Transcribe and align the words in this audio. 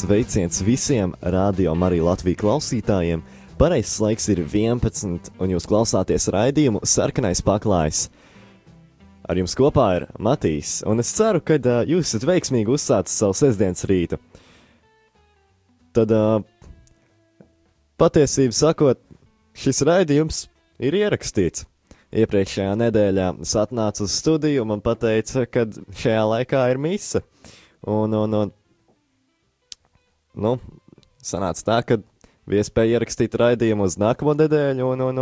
sveiciens 0.00 0.62
visiem 0.64 1.12
radio 1.20 1.74
Marija 1.74 2.04
Latvijas 2.04 2.38
klausītājiem. 2.40 3.20
Pareizais 3.60 3.98
laiks 4.00 4.28
ir 4.32 4.38
11, 4.40 5.28
un 5.36 5.52
jūs 5.52 5.66
klausāties 5.68 6.30
raidījumu 6.32 6.80
Sarkanais 6.88 7.42
paklājs. 7.44 8.06
Ar 9.28 9.36
jums 9.36 9.52
kopā 9.58 9.88
ir 9.98 10.06
Matīs, 10.16 10.78
un 10.88 11.02
es 11.02 11.10
ceru, 11.12 11.42
ka 11.44 11.58
uh, 11.60 11.82
jūs 11.84 12.08
esat 12.08 12.24
veiksmīgi 12.30 12.72
uzsācis 12.72 13.18
savu 13.20 13.36
sestdienas 13.36 13.84
rītu. 13.90 14.16
Tad, 15.96 16.14
uh, 16.16 16.40
patiesībā 18.00 18.56
sakot, 18.56 19.02
šis 19.52 19.82
raidījums 19.84 20.46
ir 20.80 20.96
ierakstīts. 21.02 21.66
Iepriekšējā 22.10 22.72
nedēļā 22.86 23.28
es 23.44 23.52
atnācu 23.58 24.06
uz 24.08 24.16
studiju, 24.16 24.64
un 24.64 24.72
man 24.72 24.80
teica, 24.82 25.44
ka 25.44 25.68
šajā 26.00 26.24
laikā 26.32 26.64
ir 26.72 26.80
mise. 26.80 27.20
Un, 27.80 28.12
un, 28.12 28.34
un 28.36 28.50
nu, 30.42 30.56
sanāca 31.24 31.66
tā, 31.66 31.78
ka 31.86 32.00
bija 32.50 32.64
iespēja 32.64 32.98
ierakstīt 32.98 33.36
raidījumu 33.38 33.86
uz 33.86 33.98
nākamo 34.00 34.34
nedēļu, 34.38 34.88
un, 34.94 35.04
un, 35.06 35.20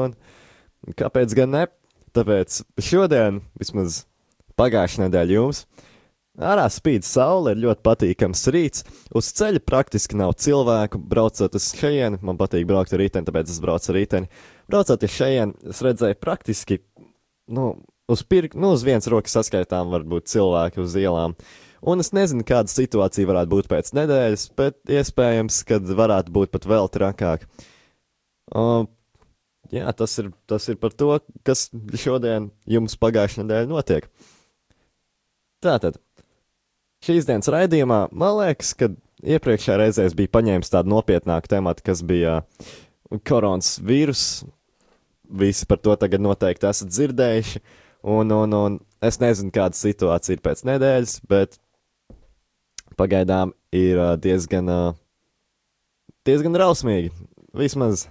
un 0.87 0.97
kāpēc 0.99 1.35
gan 1.39 1.55
ne? 1.55 1.67
Tāpēc 2.17 2.63
šodien, 2.83 3.43
vismaz 3.61 4.03
pagājušajā 4.59 5.05
nedēļā 5.05 5.37
jums, 5.37 5.65
ārā 6.41 6.65
spīd 6.73 7.05
saule, 7.07 7.53
ir 7.53 7.61
ļoti 7.67 7.85
patīkams 7.85 8.47
rīts, 8.55 8.87
uz 9.19 9.29
ceļa 9.37 9.61
praktiski 9.67 10.17
nav 10.19 10.33
cilvēku, 10.41 11.01
braucot 11.11 11.59
uz 11.59 11.69
šejienu, 11.79 12.23
man 12.25 12.41
patīk 12.41 12.67
braukt 12.71 12.95
ar 12.95 13.03
rīteni, 13.03 13.29
tāpēc 13.29 13.53
es 13.53 13.61
braucu 13.63 13.93
ar 13.93 13.99
rīteni. 14.01 14.33
Braucot 14.71 15.05
uz 15.05 15.15
šejienu, 15.15 15.71
es 15.75 15.85
redzēju 15.85 16.19
praktiski, 16.23 16.81
nu, 17.53 17.71
uz 18.09 18.25
pirkstu, 18.25 18.63
nu, 18.65 18.73
uz 18.79 18.87
vienas 18.89 19.11
rokas 19.13 19.37
saskaitām 19.37 19.93
varbūt 19.93 20.33
cilvēki 20.33 20.81
uz 20.87 20.97
ielām. 20.99 21.37
Uh, 21.37 21.68
Un 21.87 22.03
es 22.03 22.11
nezinu, 22.17 22.43
kāda 22.47 22.71
situācija 22.73 23.29
varētu 23.29 23.53
būt 23.53 23.69
pēc 23.71 23.93
nedēļas, 23.95 24.49
bet 24.59 24.79
iespējams, 24.91 25.61
ka 25.69 25.79
varētu 25.79 26.35
būt 26.35 26.55
pat 26.55 26.67
vēl 26.67 26.91
trakāk. 26.91 27.45
Uh, 28.49 28.89
jā, 29.71 29.87
tas 29.95 30.17
ir, 30.19 30.33
tas 30.51 30.67
ir 30.73 30.79
par 30.81 30.97
to, 30.99 31.13
kas 31.47 31.69
šodien 32.01 32.51
jums 32.67 32.99
pagājušajā 32.99 33.45
nedēļā 33.45 33.71
notiek. 33.71 34.09
Tātad, 35.63 36.01
šīs 37.07 37.29
dienas 37.29 37.51
raidījumā, 37.53 38.09
man 38.11 38.37
liekas, 38.41 38.75
ka 38.79 38.91
iepriekšējā 39.27 39.79
reizē 39.81 40.07
es 40.09 40.17
biju 40.19 40.33
paņēmis 40.35 40.73
tādu 40.75 40.93
nopietnāku 40.95 41.51
tematu, 41.51 41.85
kas 41.87 42.03
bija 42.07 42.41
koronas 43.27 43.77
vīrus. 43.83 44.25
Visi 45.29 45.67
par 45.69 45.81
to 45.85 45.95
tagad 46.01 46.23
noteikti 46.25 46.71
esat 46.71 46.91
dzirdējuši. 46.91 47.63
Un, 48.09 48.31
un, 48.33 48.55
un 48.55 48.77
es 49.05 49.19
nezinu, 49.21 49.51
kāda 49.53 49.77
situācija 49.77 50.39
ir 50.39 50.45
pēc 50.45 50.63
nedēļas, 50.65 51.19
bet 51.29 51.59
pagaidām 52.99 53.55
ir 53.75 54.01
diezgan, 54.23 54.69
diezgan 56.27 56.59
rausmīgi. 56.59 57.13
Vismaz 57.57 58.07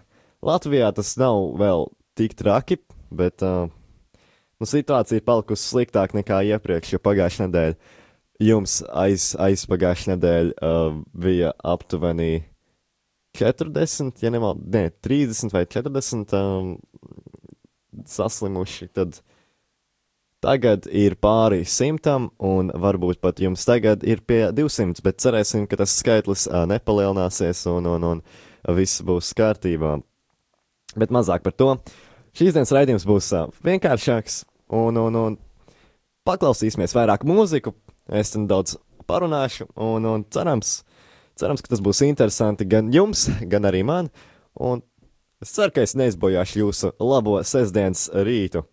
Latvijā 0.46 0.90
tas 0.96 1.14
nav 1.20 1.54
vēl 1.60 1.88
tik 2.18 2.34
traki, 2.40 2.80
bet 3.14 3.44
nu, 3.44 4.66
situācija 4.66 5.20
ir 5.20 5.28
palikusi 5.28 5.68
sliktāka 5.68 6.18
nekā 6.18 6.42
iepriekš, 6.54 6.96
jo 6.96 7.04
pagājušajā 7.04 7.48
nedēļā 7.50 7.96
jums 8.44 8.82
aiz, 8.94 9.32
aizpagājušajā 9.42 10.16
nedēļā 10.16 10.54
uh, 10.62 11.00
bija 11.18 11.54
aptuveni 11.66 12.44
40, 13.38 14.22
ja 14.22 14.32
nemaldu, 14.34 14.66
ne, 14.74 14.90
30 15.06 15.54
vai 15.54 15.64
40 15.70 16.36
um, 16.38 16.76
saslimuši. 18.10 18.90
Tad 18.98 19.18
uh, 19.18 19.37
Tagad 20.38 20.86
ir 20.94 21.16
pāri 21.18 21.64
simtam, 21.66 22.28
un 22.38 22.68
varbūt 22.70 23.18
pat 23.24 23.40
jums 23.42 23.64
tagad 23.66 24.04
ir 24.06 24.20
pie 24.22 24.52
200, 24.54 25.02
bet 25.02 25.18
cerēsim, 25.24 25.66
ka 25.66 25.80
tas 25.80 25.96
skaitlis 25.98 26.46
nepalielināsies 26.70 27.64
un, 27.72 27.88
un, 27.90 28.06
un 28.06 28.22
viss 28.78 29.02
būs 29.02 29.32
kārtībā. 29.38 29.96
Bet 30.98 31.14
mazāk 31.14 31.42
par 31.42 31.58
to. 31.58 31.72
Šīs 32.38 32.54
dienas 32.54 32.74
raidījums 32.76 33.08
būs 33.10 33.32
vienkāršāks, 33.66 34.44
un, 34.78 35.02
un, 35.02 35.18
un 35.18 35.40
paklausīsimies 36.30 36.94
vairāk 36.94 37.26
mūziku. 37.26 37.74
Es 38.14 38.36
tam 38.36 38.46
daudz 38.46 38.78
parunāšu, 39.10 39.72
un, 39.74 40.06
un 40.06 40.30
cerams, 40.30 40.84
cerams, 41.40 41.66
ka 41.66 41.74
tas 41.74 41.82
būs 41.82 42.06
interesanti 42.06 42.70
gan 42.70 42.94
jums, 42.94 43.26
gan 43.42 43.66
arī 43.66 43.82
man. 43.90 44.14
Un 44.54 44.86
es 45.42 45.58
ceru, 45.58 45.74
ka 45.74 45.82
es 45.82 45.98
neizbojāšu 45.98 46.62
jūsu 46.62 46.94
labo 47.02 47.40
sestdienas 47.42 48.12
rītu. 48.14 48.68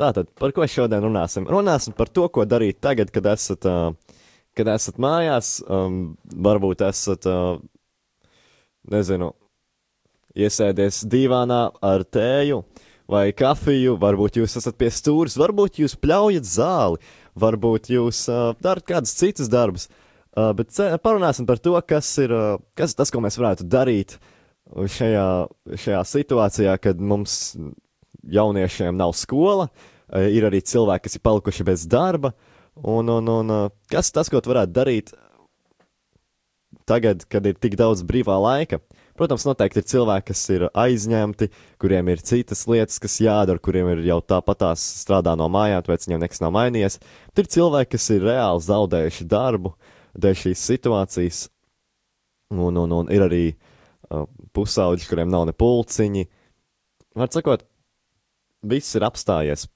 Tātad, 0.00 0.30
par 0.40 0.54
ko 0.56 0.64
šodien 0.64 1.04
runāsim? 1.04 1.44
Runāsim 1.48 1.92
par 1.96 2.08
to, 2.08 2.24
ko 2.32 2.46
darīt 2.48 2.80
tagad, 2.80 3.10
kad 3.12 3.26
esat, 3.34 3.66
uh, 3.68 4.16
kad 4.56 4.70
esat 4.72 4.96
mājās, 5.02 5.58
um, 5.68 6.14
varbūt 6.32 6.84
esat, 6.86 7.28
uh, 7.28 7.60
nezinu, 8.88 9.34
iesēdies 10.32 11.02
divānā 11.12 11.66
ar 11.84 12.06
tēju 12.08 12.62
vai 13.12 13.26
kafiju, 13.36 13.98
varbūt 14.00 14.40
jūs 14.40 14.56
esat 14.62 14.78
pie 14.80 14.88
stūres, 14.94 15.36
varbūt 15.36 15.82
jūs 15.82 15.98
pļaujat 16.00 16.48
zāli, 16.48 17.12
varbūt 17.36 17.92
jūs 17.92 18.24
uh, 18.32 18.54
darat 18.64 18.88
kādus 18.88 19.12
citus 19.18 19.52
darbus. 19.52 19.90
Uh, 20.32 20.54
bet 20.56 20.72
parunāsim 21.04 21.44
par 21.44 21.60
to, 21.60 21.76
kas 21.84 22.08
ir, 22.22 22.32
uh, 22.32 22.56
kas 22.78 22.96
tas, 22.96 23.12
ko 23.12 23.20
mēs 23.20 23.36
varētu 23.36 23.68
darīt 23.68 24.16
šajā, 24.72 25.28
šajā 25.76 26.04
situācijā, 26.08 26.78
kad 26.80 27.00
mums 27.00 27.58
jauniešiem 28.22 28.96
nav 28.96 29.14
skola, 29.18 29.68
eh, 30.12 30.30
ir 30.36 30.48
arī 30.48 30.62
cilvēki, 30.62 31.08
kas 31.08 31.18
ir 31.18 31.24
palikuši 31.24 31.66
bez 31.66 31.86
darba. 31.86 32.32
Un, 32.76 33.08
un, 33.08 33.28
un 33.28 33.50
eh, 33.50 33.68
kas 33.92 34.12
tas, 34.12 34.30
ko 34.32 34.40
tu 34.40 34.52
varētu 34.52 34.72
darīt 34.72 35.12
tagad, 36.88 37.24
kad 37.30 37.46
ir 37.46 37.58
tik 37.60 37.76
daudz 37.78 38.02
brīvā 38.06 38.38
laika? 38.42 38.80
Protams, 39.12 39.44
noteikti 39.44 39.82
ir 39.82 39.88
cilvēki, 39.90 40.24
kas 40.30 40.42
ir 40.54 40.62
aizņemti, 40.72 41.50
kuriem 41.80 42.08
ir 42.08 42.22
citas 42.24 42.64
lietas, 42.66 42.96
kas 43.02 43.18
jādara, 43.20 43.60
kuriem 43.60 43.90
ir 43.92 44.06
jau 44.08 44.18
tāpatās 44.24 44.82
strādā 45.02 45.34
no 45.36 45.50
mājām, 45.52 45.84
tāpēc 45.84 46.06
viņiem 46.08 46.22
nekas 46.24 46.40
nav 46.40 46.54
mainījies. 46.56 46.96
Bet 47.28 47.44
ir 47.44 47.50
cilvēki, 47.52 47.92
kas 47.92 48.08
ir 48.14 48.24
reāli 48.24 48.64
zaudējuši 48.64 49.26
darbu 49.28 49.74
dēļ 50.16 50.38
šīs 50.44 50.64
situācijas, 50.70 51.42
un, 52.56 52.80
un, 52.80 52.96
un 53.02 53.12
ir 53.12 53.26
arī 53.26 53.42
uh, 53.52 54.24
pusauģi, 54.56 55.08
kuriem 55.10 55.30
nav 55.32 55.44
ne 55.48 55.56
pulciņi. 55.56 56.24
Var 57.20 57.32
sakot, 57.36 57.66
viss 58.62 58.96
ir 58.96 59.06
apstājies. 59.06 59.66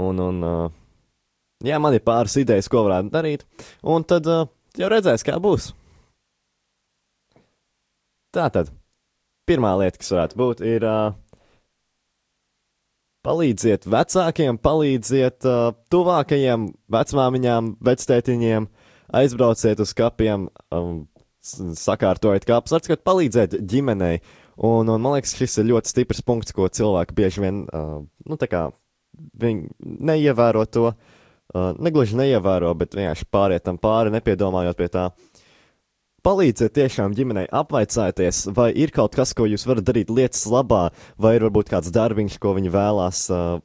Un, 0.00 0.20
un 0.22 0.44
uh, 0.46 0.68
jā, 1.64 1.78
man 1.82 1.96
ir 1.96 2.04
pāris 2.04 2.36
idejas, 2.40 2.70
ko 2.72 2.86
varētu 2.86 3.12
darīt, 3.12 3.44
un 3.84 4.04
tad 4.08 4.28
uh, 4.30 4.46
jau 4.78 4.88
redzēs, 4.92 5.24
kā 5.26 5.36
būs. 5.42 5.72
Tā 8.32 8.46
tad, 8.52 8.70
pirmā 9.48 9.74
lieta, 9.82 10.00
kas 10.00 10.14
varētu 10.14 10.40
būt, 10.40 10.62
ir 10.64 10.86
uh, 10.88 11.12
palīdziet 13.26 13.84
vecākiem, 13.84 14.56
palīdziet 14.64 15.48
uh, 15.48 15.74
tuvākajiem 15.92 16.70
vecmāmiņām, 16.92 17.74
vectētiņiem, 17.84 18.70
aizbrauciet 19.20 19.82
uz 19.84 19.92
kapiem, 19.96 20.48
um, 20.72 21.02
sakārtojiet 21.42 22.48
kapus, 22.48 22.72
atskot 22.78 23.04
palīdzēt 23.04 23.60
ģimenei. 23.68 24.22
Uh, 24.22 24.41
Un, 24.56 24.88
un 24.88 25.00
man 25.00 25.16
liekas, 25.16 25.34
šis 25.38 25.58
ir 25.62 25.70
ļoti 25.70 25.92
stiprs 25.92 26.22
punkts, 26.26 26.52
ko 26.52 26.68
cilvēki 26.68 27.16
bieži 27.16 27.44
vien, 27.44 27.62
uh, 27.72 28.02
nu, 28.28 28.38
neievēro 29.80 30.64
to, 30.68 30.92
uh, 30.92 31.70
negluži 31.80 32.18
neievēro, 32.20 32.72
bet 32.76 32.96
vienkārši 32.96 33.28
pāriet 33.32 33.64
tam 33.64 33.80
pāri, 33.80 34.12
nepiedomājot 34.12 34.78
pie 34.78 34.88
tā. 34.92 35.06
Palīdziet 36.22 36.76
tiešām 36.76 37.16
ģimenei 37.18 37.48
apvaicāties, 37.50 38.44
vai 38.54 38.68
ir 38.78 38.92
kaut 38.94 39.16
kas, 39.18 39.32
ko 39.34 39.48
jūs 39.50 39.64
varat 39.66 39.88
darīt 39.88 40.12
lietas 40.12 40.44
labā, 40.46 40.90
vai 41.18 41.34
ir 41.34 41.48
varbūt 41.48 41.72
kāds 41.72 41.90
darbiņš, 41.94 42.36
ko 42.38 42.52
viņi 42.54 42.70
vēlās 42.70 43.24
uh, 43.34 43.56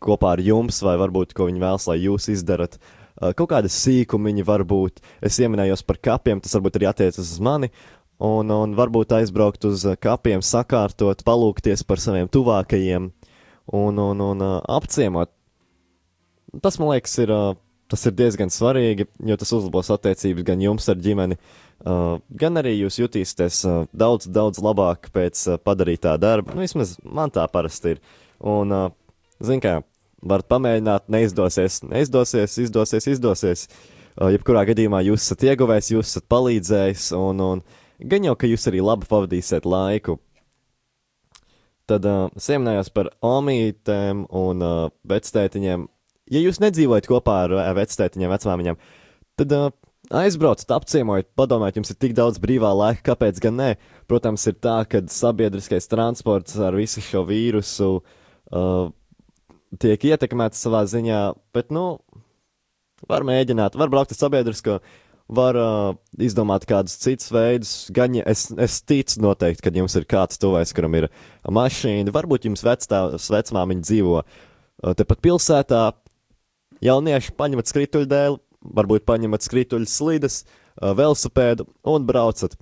kopā 0.00 0.36
ar 0.36 0.40
jums, 0.40 0.80
vai 0.86 0.96
varbūt 1.02 1.34
ko 1.36 1.50
viņi 1.50 1.60
vēlas, 1.60 1.90
lai 1.90 1.98
jūs 2.06 2.30
izdarat. 2.32 2.78
Uh, 3.16 3.34
kaut 3.36 3.50
kāda 3.52 3.68
sīkuma 3.72 4.30
viņi 4.30 4.46
var 4.48 4.64
būt. 4.64 5.04
Es 5.20 5.36
pieminējos 5.42 5.84
par 5.84 6.00
kapiem, 6.08 6.40
tas 6.40 6.56
varbūt 6.56 6.80
arī 6.80 6.88
attiecas 6.88 7.20
uz 7.26 7.42
mani. 7.44 7.68
Un, 8.16 8.48
un 8.48 8.72
varbūt 8.72 9.12
aizbraukt 9.12 9.66
uz 9.68 9.82
kapiem, 10.00 10.40
sakārtot, 10.40 11.20
palūkties 11.26 11.82
par 11.84 12.00
saviem 12.00 12.30
tuvākajiem 12.32 13.10
un, 13.66 13.98
un, 14.00 14.22
un 14.24 14.40
uh, 14.40 14.56
apciemot. 14.72 15.28
Tas, 16.64 16.78
man 16.80 16.94
liekas, 16.94 17.18
ir, 17.20 17.32
uh, 17.34 17.58
tas 17.92 18.06
ir 18.08 18.14
diezgan 18.16 18.52
svarīgi, 18.52 19.04
jo 19.28 19.36
tas 19.36 19.52
uzlabos 19.52 19.92
attiecības 19.92 20.46
gan 20.48 20.64
jums 20.64 20.88
ar 20.88 20.96
ģimeni, 21.04 21.36
uh, 21.36 22.16
gan 22.40 22.56
arī 22.56 22.78
jūs 22.78 23.02
jutīsieties 23.02 23.60
uh, 23.68 23.82
daudz, 23.92 24.30
daudz 24.32 24.64
labāk 24.64 25.10
pēc 25.12 25.44
uh, 25.50 25.60
padarītā 25.60 26.16
darba. 26.22 26.56
Nu, 26.56 26.64
vismaz 26.64 26.96
man 27.04 27.34
tā 27.34 27.44
parasti 27.52 27.98
ir. 27.98 28.04
Un, 28.40 28.72
uh, 28.72 28.88
zin 29.44 29.60
kā, 29.60 29.82
varat 30.24 30.48
pamēģināt, 30.48 31.10
neizdosies, 31.12 31.82
neizdosies, 31.84 32.56
izdosies, 32.64 33.12
izdosies. 33.12 33.68
Uh, 34.16 34.30
jebkurā 34.32 34.64
gadījumā 34.70 35.04
jūs 35.04 35.26
esat 35.26 35.50
ieguvējis, 35.50 35.92
jūs 35.98 36.14
esat 36.14 36.32
palīdzējis 36.32 37.10
un, 37.18 37.44
un 37.44 37.66
gan 38.00 38.26
jau, 38.28 38.36
ka 38.38 38.48
jūs 38.50 38.66
arī 38.70 38.82
labi 38.84 39.08
pavadīsiet 39.10 39.66
laiku. 39.68 40.18
Tad 41.86 42.06
uh, 42.08 42.26
sieminājos 42.40 42.90
par 42.90 43.12
omītēm 43.24 44.24
un 44.34 44.64
uh, 44.64 44.76
vectētiņiem. 45.06 45.86
Ja 46.34 46.42
jūs 46.42 46.58
nedzīvojat 46.62 47.06
kopā 47.06 47.42
ar 47.44 47.54
uh, 47.54 47.66
vectētiņiem, 47.78 48.32
vecmāmiņām, 48.32 48.80
tad 49.38 49.54
uh, 49.54 49.68
aizbraucat, 50.10 50.70
apciemojat, 50.76 51.30
padomājiet, 51.38 51.78
jums 51.80 51.92
ir 51.94 51.98
tik 52.02 52.16
daudz 52.18 52.40
brīvā 52.42 52.72
laika, 52.74 53.04
kāpēc 53.12 53.38
gan 53.42 53.58
ne? 53.60 53.70
Protams, 54.10 54.44
ir 54.50 54.58
tā, 54.62 54.80
ka 54.90 55.02
sabiedriskais 55.10 55.86
transports 55.90 56.58
ar 56.62 56.74
visu 56.78 57.02
šo 57.04 57.22
vīrusu 57.26 57.90
uh, 58.00 58.90
tiek 59.82 60.10
ietekmēts 60.10 60.62
savā 60.62 60.84
ziņā, 60.90 61.22
bet, 61.54 61.72
nu, 61.74 61.98
var 63.10 63.26
mēģināt, 63.26 63.78
var 63.78 63.90
braukt 63.92 64.14
ar 64.14 64.20
sabiedrisko, 64.20 64.78
var 65.28 65.58
uh, 65.58 65.96
izdomāt 66.22 66.66
kādus 66.68 66.96
citus 67.02 67.30
veidus. 67.34 67.72
Gan 67.94 68.14
ja 68.14 68.24
es, 68.30 68.46
es 68.62 68.78
ticu 68.86 69.22
noteikti, 69.24 69.64
ka 69.66 69.74
jums 69.74 69.96
ir 69.98 70.06
kāds 70.08 70.38
tuvais, 70.42 70.72
kuram 70.76 70.94
ir 70.98 71.08
mašīna, 71.50 72.14
varbūt 72.14 72.46
jums 72.46 72.62
vectāvs, 72.66 73.30
vecmāmiņa 73.34 73.86
dzīvo 73.88 74.20
uh, 74.22 74.92
tepat 74.98 75.22
pilsētā. 75.26 75.88
Jaunieši 76.84 77.34
paņemat 77.34 77.72
skrituļu 77.72 78.10
dēli, 78.10 78.38
varbūt 78.76 79.06
paņemat 79.08 79.46
skrituļu 79.46 79.90
slīdes, 79.90 80.44
uh, 80.44 80.92
velosipēdu 80.98 81.66
un 81.90 82.06
braucat. 82.06 82.54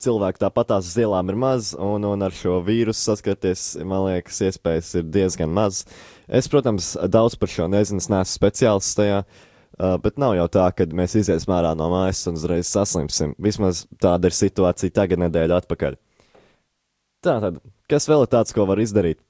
Cilvēki 0.00 0.40
tāpat 0.40 0.70
tās 0.70 0.94
ielām 0.96 1.28
ir 1.28 1.36
maz, 1.36 1.74
un, 1.76 2.06
un 2.08 2.24
ar 2.24 2.32
šo 2.32 2.56
vīrusu 2.64 3.10
saskarties, 3.10 3.74
man 3.84 4.06
liekas, 4.06 4.38
iespējas 4.48 4.94
ir 4.96 5.10
diezgan 5.12 5.52
maz. 5.52 5.82
Es, 6.24 6.48
protams, 6.48 6.94
daudz 7.12 7.36
par 7.36 7.52
šo 7.52 7.66
nezinu, 7.68 8.00
es 8.00 8.08
neesmu 8.08 8.32
speciālists 8.32 8.96
tajā, 8.96 9.20
uh, 9.26 9.49
bet 10.02 10.18
nav 10.20 10.34
jau 10.36 10.46
tā, 10.52 10.66
ka 10.76 10.84
mēs 10.92 11.16
iziesim 11.16 11.54
ārā 11.56 11.72
no 11.78 11.88
mājas 11.92 12.22
un 12.28 12.36
uzreiz 12.36 12.68
saslimsim. 12.68 13.32
Vismaz 13.40 13.86
tāda 14.02 14.28
ir 14.28 14.36
situācija 14.36 14.92
tagad, 15.00 15.22
nedēļa 15.24 15.62
atpakaļ. 15.62 15.96
Tātad, 17.24 17.58
kas 17.88 18.08
vēl 18.08 18.24
ir 18.24 18.32
tāds, 18.32 18.54
ko 18.56 18.64
var 18.68 18.80
izdarīt? 18.80 19.20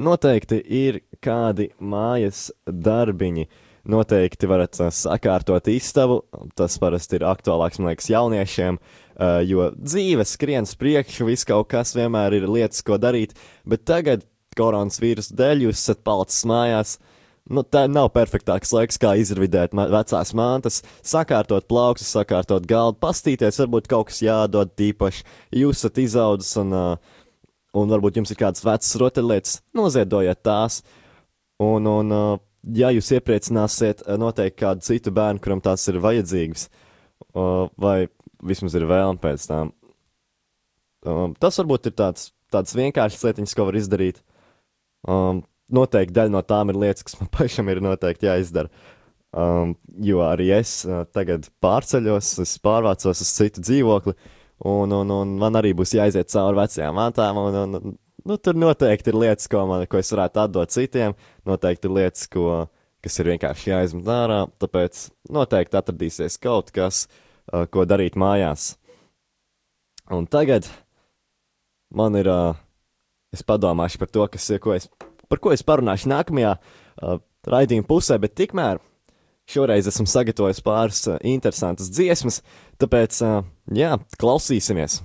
Noteikti 0.00 0.60
ir 0.64 1.02
kādi 1.22 1.70
mājas 1.76 2.48
darbiņi. 2.64 3.48
Noteikti 3.90 4.48
varat 4.48 4.76
uh, 4.80 4.90
sakārtot 4.92 5.68
istabu. 5.72 6.20
Tas 6.56 6.76
parasti 6.80 7.18
ir 7.18 7.26
aktuālāks, 7.28 7.80
man 7.80 7.90
liekas, 7.90 8.10
jauniešiem, 8.12 8.78
uh, 8.78 9.40
jo 9.46 9.70
dzīve 9.76 10.26
skrien 10.28 10.68
uz 10.68 10.74
priekšu, 10.78 11.26
viss 11.28 11.48
kaut 11.48 11.70
kas 11.72 11.94
vienmēr 11.96 12.38
ir 12.38 12.48
lietas, 12.48 12.84
ko 12.86 13.00
darīt. 13.00 13.34
Bet 13.68 13.86
tagad, 13.88 14.26
koronas 14.56 15.00
vīrusu 15.02 15.36
dēļ, 15.38 15.66
jūs 15.68 15.80
esat 15.80 16.04
palicis 16.06 16.44
mājās. 16.48 16.98
Nu, 17.50 17.62
tā 17.64 17.86
nav 17.90 18.10
perfektāks 18.14 18.70
laiks, 18.74 18.98
kā 19.00 19.14
izvidēt 19.18 19.72
vecās 19.74 20.34
mantas, 20.36 20.82
sakārtot 21.02 21.64
plaukstus, 21.70 22.12
sakārtot 22.14 22.66
galdu, 22.68 23.00
pastīties, 23.02 23.58
varbūt 23.62 23.88
kaut 23.90 24.10
kas 24.10 24.20
jādod 24.22 24.74
tīpaši. 24.78 25.24
Jūs 25.62 25.80
esat 25.80 25.98
izaudzis 26.04 26.52
un 26.60 26.76
uh, 26.76 27.16
un 27.76 27.90
varbūt 27.90 28.20
jums 28.20 28.32
ir 28.32 28.38
kādas 28.40 28.64
vecas 28.66 28.94
rotaļlietas, 29.00 29.58
noziedojiet 29.76 30.42
tās. 30.46 30.80
Un, 31.60 31.86
un 31.86 32.14
uh, 32.14 32.30
ja 32.76 32.90
jūs 32.94 33.10
iepriecināsiet 33.18 34.04
noteikti 34.20 34.62
kādu 34.62 34.86
citu 34.86 35.12
bērnu, 35.14 35.42
kuram 35.44 35.62
tās 35.64 35.86
ir 35.90 36.00
vajadzīgas, 36.02 36.68
uh, 37.34 37.68
vai 37.80 38.08
vismaz 38.46 38.76
ir 38.78 38.88
vēlme 38.90 39.20
pēc 39.22 39.46
tam, 39.50 39.74
um, 41.04 41.36
tas 41.38 41.60
varbūt 41.60 41.90
ir 41.90 41.96
tāds, 41.98 42.30
tāds 42.52 42.74
vienkāršs 42.76 43.26
lietiņas, 43.28 43.56
ko 43.56 43.68
var 43.68 43.78
izdarīt. 43.80 44.22
Um, 45.08 45.44
noteikti 45.74 46.16
daļa 46.16 46.34
no 46.34 46.42
tām 46.46 46.72
ir 46.72 46.80
lietas, 46.80 47.06
kas 47.06 47.18
man 47.20 47.30
pašam 47.38 47.70
ir 47.72 47.82
noteikti 47.84 48.30
jāizdara. 48.30 48.72
Um, 49.30 49.76
jo 50.02 50.24
arī 50.26 50.48
es 50.56 50.80
uh, 50.88 51.04
tagad 51.14 51.46
pārceļos, 51.62 52.34
es 52.42 52.56
pārvācos 52.64 53.22
uz 53.22 53.34
citu 53.36 53.62
dzīvokli, 53.62 54.16
Un, 54.60 54.90
un, 54.92 55.08
un 55.08 55.36
man 55.40 55.56
arī 55.56 55.72
būs 55.72 55.94
jāiziet 55.96 56.28
cauri 56.28 56.58
vecajām 56.58 56.96
mantām. 56.96 57.38
Un, 57.40 57.54
un, 57.56 57.94
nu, 58.28 58.36
tur 58.36 58.58
noteikti 58.60 59.08
ir 59.08 59.16
lietas, 59.16 59.48
ko, 59.48 59.62
man, 59.68 59.86
ko 59.88 60.00
es 60.00 60.12
varētu 60.12 60.42
atdot 60.42 60.74
citiem. 60.74 61.16
Noteikti 61.48 61.88
ir 61.88 61.94
lietas, 61.96 62.26
ko, 62.28 62.66
kas 63.00 63.16
ir 63.22 63.30
vienkārši 63.32 63.72
jāizmet 63.72 64.10
ārā. 64.12 64.42
Tāpēc 64.60 65.06
noteikti 65.32 65.80
atradīsies 65.80 66.36
kaut 66.42 66.74
kas, 66.76 67.06
uh, 67.54 67.64
ko 67.72 67.86
darīt 67.88 68.20
mājās. 68.20 68.74
Un 70.12 70.28
tagad 70.28 70.68
man 71.88 72.18
ir. 72.20 72.28
Uh, 72.28 72.66
es 73.30 73.44
padomāšu 73.46 74.00
par 74.02 74.10
to, 74.10 74.24
kas, 74.26 74.48
ko 74.60 74.72
es, 74.74 74.88
par 75.30 75.42
ko 75.42 75.54
es 75.54 75.64
parunāšu 75.66 76.10
nākamajā 76.12 76.56
uh, 76.58 77.18
raidījuma 77.48 77.88
pusē, 77.88 78.18
bet 78.22 78.36
tikmēr 78.38 78.82
Šoreiz 79.50 79.88
esmu 79.90 80.06
sagatavojis 80.06 80.62
pāris 80.62 81.04
uh, 81.10 81.16
interesantas 81.26 81.90
dziesmas, 81.90 82.42
tāpēc, 82.82 83.22
uh, 83.26 83.40
jā, 83.74 83.96
klausīsimies! 84.20 85.00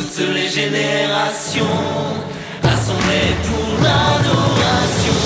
Toutes 0.00 0.28
les 0.34 0.48
générations 0.48 1.64
assemblées 2.62 3.34
pour 3.44 3.84
l'adoration. 3.84 5.20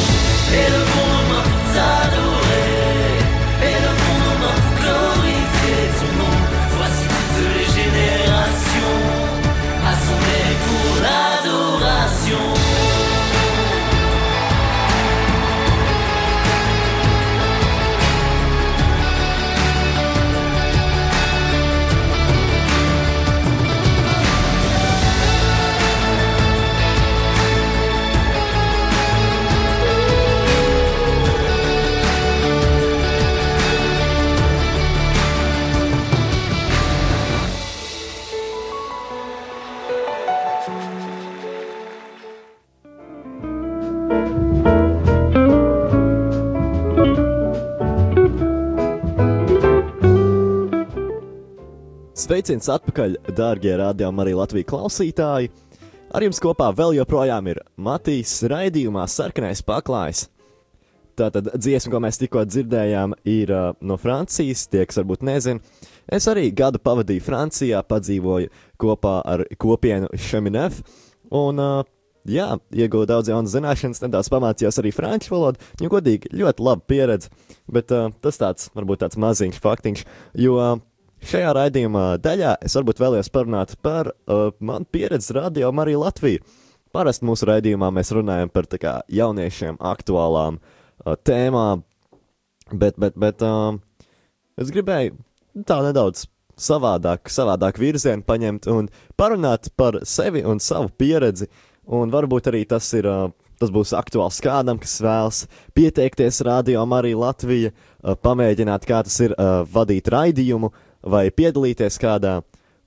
Sveiciens 52.25 52.71
atpakaļ, 52.73 53.19
dārgie 53.37 53.75
rādījumi, 53.77 54.23
arī 54.23 54.33
Latvijas 54.33 54.69
klausītāji! 54.71 55.51
Ar 56.17 56.25
jums 56.25 56.39
kopā 56.41 56.71
vēl 56.73 56.95
joprojām 56.97 57.51
ir 57.53 57.59
Matīs 57.77 58.39
raidījumā 58.49 59.03
Sarkanais 59.13 59.61
paklājs. 59.67 60.23
Tātad 61.21 61.51
dziesma, 61.53 61.91
ko 61.93 62.01
mēs 62.01 62.17
tikko 62.23 62.47
dzirdējām, 62.49 63.13
ir 63.29 63.53
uh, 63.53 63.67
no 63.85 63.99
Francijas, 64.01 64.63
tie, 64.73 64.87
kas 64.89 65.03
varbūt 65.03 65.27
nezina. 65.29 65.61
Es 66.09 66.25
arī 66.31 66.47
gadu 66.57 66.81
pavadīju 66.81 67.27
Francijā, 67.27 67.83
padzīvoju 67.85 68.49
kopā 68.81 69.19
ar 69.35 69.45
kopienu 69.61 70.09
Šeminef, 70.17 70.81
un, 71.29 71.61
uh, 71.61 71.85
jā, 72.25 72.55
ieguvu 72.73 73.05
daudz 73.11 73.35
jaunas 73.35 73.53
zināšanas, 73.53 74.01
nedaudz 74.07 74.33
pamācījos 74.33 74.81
arī 74.81 74.95
franču 74.97 75.37
valodu, 75.37 75.61
jo 75.77 75.93
godīgi 75.93 76.33
ļoti 76.33 76.69
laba 76.71 76.89
pieredze, 76.89 77.29
bet 77.69 77.93
uh, 77.93 78.09
tas 78.25 78.41
tāds, 78.41 78.73
varbūt 78.73 79.05
tāds 79.05 79.21
maziņš 79.21 79.61
faktiņš, 79.69 80.09
jo 80.41 80.57
uh, 80.57 80.75
Šajā 81.25 81.55
raidījumā 81.57 82.19
daļā 82.21 82.51
es 82.67 82.75
varbūt 82.77 82.99
vēlējos 83.01 83.31
parunāt 83.33 83.71
par 83.85 84.11
uh, 84.13 84.51
manu 84.61 84.85
pieredzi 84.93 85.33
radio 85.37 85.71
arī 85.81 85.95
Latviju. 85.97 86.43
Parasti 86.93 87.25
mūsu 87.25 87.49
raidījumā 87.49 87.89
mēs 87.97 88.13
runājam 88.13 88.51
par 88.53 88.69
kā 88.69 88.93
jauniešiem 89.09 89.79
aktuālām 89.81 90.59
uh, 90.61 91.15
tēmām, 91.17 91.81
bet, 92.73 92.99
bet, 93.01 93.17
bet 93.17 93.45
uh, 93.47 93.79
es 94.61 94.73
gribēju 94.75 95.17
tā 95.65 95.81
nedaudz 95.87 96.27
savādāk, 96.61 97.33
savādāk 97.33 97.81
virzienu 97.81 98.27
paņemt 98.27 98.69
un 98.75 98.93
parunāt 99.17 99.73
par 99.81 100.03
sevi 100.05 100.45
un 100.45 100.61
savu 100.61 100.93
pieredzi, 100.93 101.49
un 101.89 102.13
varbūt 102.13 102.53
arī 102.53 102.67
tas 102.69 102.91
ir. 102.99 103.09
Uh, 103.09 103.33
Tas 103.55 103.71
būs 103.71 103.93
aktuāls 103.95 104.41
kādam, 104.43 104.81
kas 104.83 104.97
vēlas 104.99 105.37
pieteikties 105.79 106.41
radio 106.45 106.83
arī 106.97 107.13
Latvija, 107.15 107.71
uh, 107.71 108.17
pamēģināt, 108.19 108.83
kā 108.85 108.99
tas 109.07 109.15
ir 109.23 109.31
uh, 109.39 109.63
vadīt 109.71 110.11
raidījumu, 110.11 110.73
vai 111.05 111.29
piedalīties 111.31 111.99
kādā, 112.01 112.39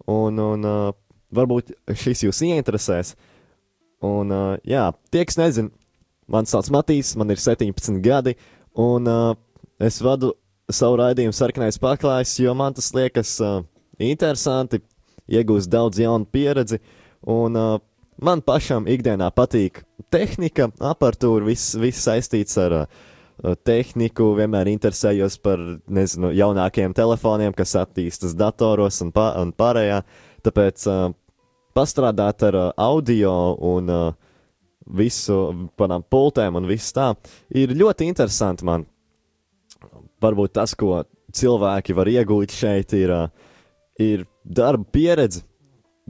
un, 0.10 0.40
un 0.42 0.68
uh, 0.68 0.92
varbūt 1.34 1.74
šis 1.94 2.26
jūs 2.28 2.44
ieinteresēs. 2.48 3.14
Un, 4.06 4.32
uh, 4.34 4.58
jā, 4.68 4.90
tie, 5.12 5.24
kas 5.28 5.40
nezina, 5.40 5.72
man 6.30 6.50
sauc 6.50 6.70
Matīs, 6.74 7.16
man 7.18 7.34
ir 7.34 7.42
17 7.42 8.02
gadi, 8.06 8.36
un 8.78 9.10
uh, 9.10 9.34
es 9.82 10.00
vadu 10.04 10.36
savu 10.70 11.00
raidījumu 11.02 11.36
sarkanais 11.36 11.80
paklājs, 11.82 12.38
jo 12.44 12.54
man 12.58 12.76
tas 12.78 12.92
liekas 12.96 13.38
uh, 13.44 13.62
interesanti, 13.98 14.82
iegūst 15.28 15.72
daudz 15.72 16.00
jaunu 16.02 16.28
pieredzi, 16.32 16.82
un 17.28 17.58
uh, 17.58 17.78
man 18.22 18.44
pašam 18.46 18.88
ikdienā 18.90 19.30
patīk 19.36 19.84
tehnika, 20.14 20.70
aparatūra, 20.80 21.48
viss, 21.48 21.76
viss 21.80 22.06
saistīts 22.06 22.58
ar 22.62 22.82
uh, 22.84 23.06
tehniku, 23.68 24.32
vienmēr 24.38 24.70
interesējos 24.72 25.38
par, 25.44 25.62
nezinu, 25.88 26.32
jaunākiem 26.36 26.96
telefoniem, 26.98 27.54
kas 27.58 27.76
attīstas 27.78 28.36
datoros 28.38 29.02
un, 29.06 29.12
pā, 29.14 29.30
un 29.42 29.54
pārējā. 29.54 30.02
Tāpēc 30.46 30.86
uh, 30.90 31.12
pastrādāt 31.78 32.46
ar 32.48 32.58
uh, 32.58 32.70
audio 32.82 33.34
un 33.74 33.92
uh, 33.94 34.08
visu 34.98 35.70
panām 35.78 36.06
pultēm 36.08 36.58
un 36.58 36.70
viss 36.70 36.96
tā 36.96 37.12
ir 37.52 37.76
ļoti 37.78 38.08
interesanti 38.08 38.66
man. 38.66 38.88
Varbūt 40.24 40.56
tas, 40.58 40.74
ko 40.74 41.04
cilvēki 41.36 41.94
var 41.94 42.10
iegūt 42.10 42.56
šeit, 42.56 42.96
ir, 42.98 43.14
uh, 43.14 43.54
ir 44.02 44.26
darba 44.44 44.88
pieredze. 44.92 45.44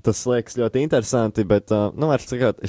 Tas 0.05 0.21
liekas 0.29 0.55
ļoti 0.59 0.83
interesanti, 0.85 1.43
bet, 1.43 1.73
uh, 1.73 1.89
nu, 1.97 2.13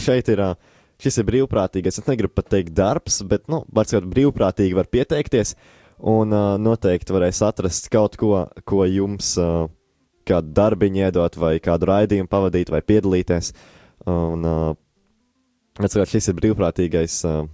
šeit 0.00 0.31
ir 0.33 0.43
uh, 0.43 0.75
šis 1.02 1.21
ir 1.21 1.28
brīvprātīgais. 1.28 2.00
Es 2.00 2.09
negribu 2.09 2.35
pat 2.38 2.50
teikt 2.55 2.75
darbs, 2.76 3.21
bet, 3.28 3.47
nu, 3.50 3.62
var 3.75 3.88
sakot, 3.88 4.09
brīvprātīgi 4.12 4.76
var 4.78 4.90
pieteikties 4.90 5.55
un 5.99 6.35
uh, 6.35 6.55
noteikti 6.62 7.14
varēs 7.14 7.43
atrast 7.47 7.90
kaut 7.93 8.19
ko, 8.19 8.47
ko 8.69 8.85
jums 8.87 9.33
uh, 9.43 9.67
kādu 10.28 10.52
darbiņu 10.55 11.07
iedot, 11.07 11.38
vai 11.40 11.57
kādu 11.62 11.88
raidījumu 11.90 12.31
pavadīt, 12.31 12.73
vai 12.75 12.83
piedalīties. 12.85 13.52
Un, 14.09 14.45
uh, 14.47 14.75
atsakot, 15.78 16.11
šis 16.11 16.31
ir 16.31 16.38
brīvprātīgais. 16.38 17.23
Uh, 17.28 17.47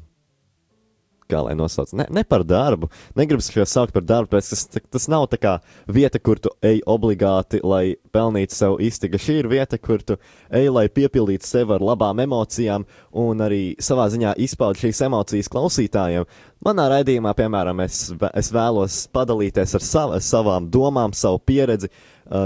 kā 1.30 1.42
lai 1.46 1.54
nosauc, 1.58 1.92
ne, 1.96 2.06
ne 2.12 2.24
par 2.28 2.44
darbu. 2.46 2.90
Negribas 3.18 3.50
šo 3.52 3.66
saukt 3.68 3.94
par 3.94 4.04
darbu, 4.06 4.32
pēc 4.34 4.50
tas, 4.52 4.64
tas 4.96 5.08
nav 5.12 5.26
tā 5.32 5.38
kā 5.42 5.54
vieta, 5.90 6.20
kur 6.22 6.40
tu 6.42 6.52
ej 6.64 6.82
obligāti, 6.90 7.60
lai 7.64 7.96
pelnītu 8.14 8.56
sev 8.56 8.78
iztiku. 8.84 9.20
Šī 9.20 9.38
ir 9.42 9.50
vieta, 9.50 9.78
kur 9.78 10.02
tu 10.04 10.18
ej, 10.50 10.68
lai 10.72 10.86
piepildītu 10.92 11.48
sevi 11.48 11.76
ar 11.76 11.84
labām 11.84 12.22
emocijām 12.24 12.86
un 13.24 13.44
arī 13.44 13.62
savā 13.82 14.08
ziņā 14.12 14.34
izpaud 14.44 14.80
šīs 14.80 15.04
emocijas 15.08 15.50
klausītājiem. 15.52 16.28
Manā 16.64 16.88
raidījumā, 16.92 17.34
piemēram, 17.36 17.80
es, 17.84 18.06
es 18.32 18.50
vēlos 18.54 19.04
padalīties 19.12 19.76
ar 19.76 19.84
sav, 19.84 20.18
savām 20.24 20.70
domām, 20.72 21.12
savu 21.12 21.42
pieredzi, 21.44 21.90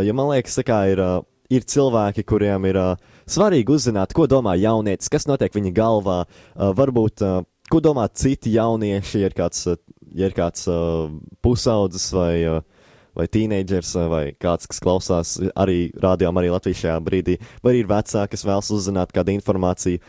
jo 0.06 0.14
man 0.16 0.32
liekas, 0.32 0.58
ka 0.66 0.80
ir, 0.90 1.02
uh, 1.02 1.20
ir 1.52 1.66
cilvēki, 1.68 2.24
kuriem 2.28 2.66
ir 2.68 2.78
uh, 2.80 3.12
svarīgi 3.28 3.72
uzzināt, 3.76 4.14
ko 4.16 4.26
domā 4.30 4.56
jaunietis, 4.58 5.10
kas 5.12 5.28
notiek 5.30 5.54
viņa 5.54 5.72
galvā, 5.76 6.18
uh, 6.24 6.72
varbūt 6.76 7.24
uh, 7.24 7.40
ko 7.70 7.80
domā 7.84 8.06
citi 8.14 8.54
jaunieši, 8.56 9.22
ja 9.22 9.30
ir 9.30 9.36
kāds, 9.36 9.66
ja 10.14 10.28
ir 10.28 10.36
kāds 10.36 10.68
uh, 10.70 11.08
pusaudzis 11.44 12.08
vai, 12.14 12.32
uh, 12.48 12.94
vai 13.18 13.28
tīneidžers 13.30 13.94
vai 14.10 14.22
kāds, 14.40 14.68
kas 14.70 14.80
klausās 14.82 15.34
arī 15.58 15.90
rādījām 15.98 16.40
arī 16.40 16.52
Latvijas 16.54 16.84
šajā 16.84 16.96
brīdī, 17.04 17.36
vai 17.64 17.78
ir 17.80 17.90
vecāki, 17.90 18.32
kas 18.34 18.46
vēlas 18.48 18.72
uzzināt 18.74 19.14
kādu 19.14 19.34
informāciju. 19.36 20.02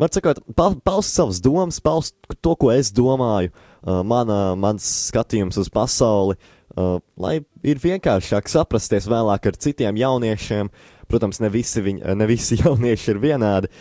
Var 0.00 0.14
sakot, 0.14 0.38
pa, 0.56 0.70
paust 0.86 1.12
savas 1.16 1.42
domas, 1.44 1.80
paust 1.84 2.14
to, 2.40 2.54
ko 2.56 2.70
es 2.72 2.92
domāju, 2.94 3.52
uh, 3.52 4.00
mana, 4.06 4.54
mans 4.56 4.86
skatījums 5.10 5.60
uz 5.60 5.68
pasauli, 5.72 6.38
uh, 6.76 6.96
lai 7.20 7.40
ir 7.66 7.82
vienkāršāk 7.82 8.48
saprasties 8.48 9.10
vēlāk 9.10 9.50
ar 9.50 9.60
citiem 9.60 10.00
jauniešiem, 10.00 10.70
uh, 10.70 10.99
Protams, 11.10 11.40
ne 11.42 11.50
visi, 11.52 11.82
viņi, 11.84 12.04
ne 12.14 12.30
visi 12.30 12.58
jaunieši 12.62 13.12
ir 13.14 13.20
vienādi, 13.22 13.72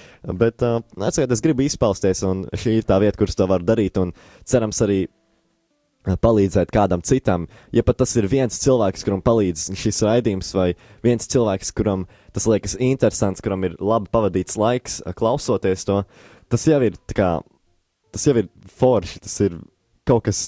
bet 0.42 0.66
uh, 0.66 0.80
atcerieties, 0.98 1.38
es 1.38 1.46
gribu 1.46 1.66
izpausties, 1.66 2.24
un 2.28 2.48
šī 2.58 2.80
ir 2.80 2.90
tā 2.90 3.00
vieta, 3.04 3.20
kur 3.20 3.32
to 3.32 3.48
varu 3.50 3.68
darīt, 3.68 4.00
un 4.02 4.16
cerams 4.50 4.82
arī 4.86 5.04
palīdzēt 6.06 6.72
kādam 6.72 7.04
citam. 7.06 7.48
Ja 7.76 7.84
pat 7.84 8.00
tas 8.02 8.16
ir 8.18 8.28
viens 8.32 8.58
cilvēks, 8.64 9.04
kuram 9.06 9.22
palīdz 9.22 9.70
šis 9.78 10.02
raidījums, 10.08 10.54
vai 10.56 10.74
viens 11.04 11.28
cilvēks, 11.30 11.74
kuram 11.76 12.08
tas 12.34 12.48
liekas 12.48 12.78
interesants, 12.80 13.44
kuram 13.44 13.68
ir 13.68 13.76
labi 13.80 14.10
pavadīts 14.12 14.58
laiks, 14.58 15.02
klausoties 15.20 15.86
to, 15.86 16.04
tas 16.50 16.68
jau 16.68 16.80
ir, 16.86 16.98
kā, 17.16 17.40
tas 18.14 18.28
jau 18.28 18.38
ir 18.40 18.50
forši, 18.80 19.20
tas 19.26 19.40
ir 19.46 19.60
kaut 20.08 20.26
kas 20.26 20.48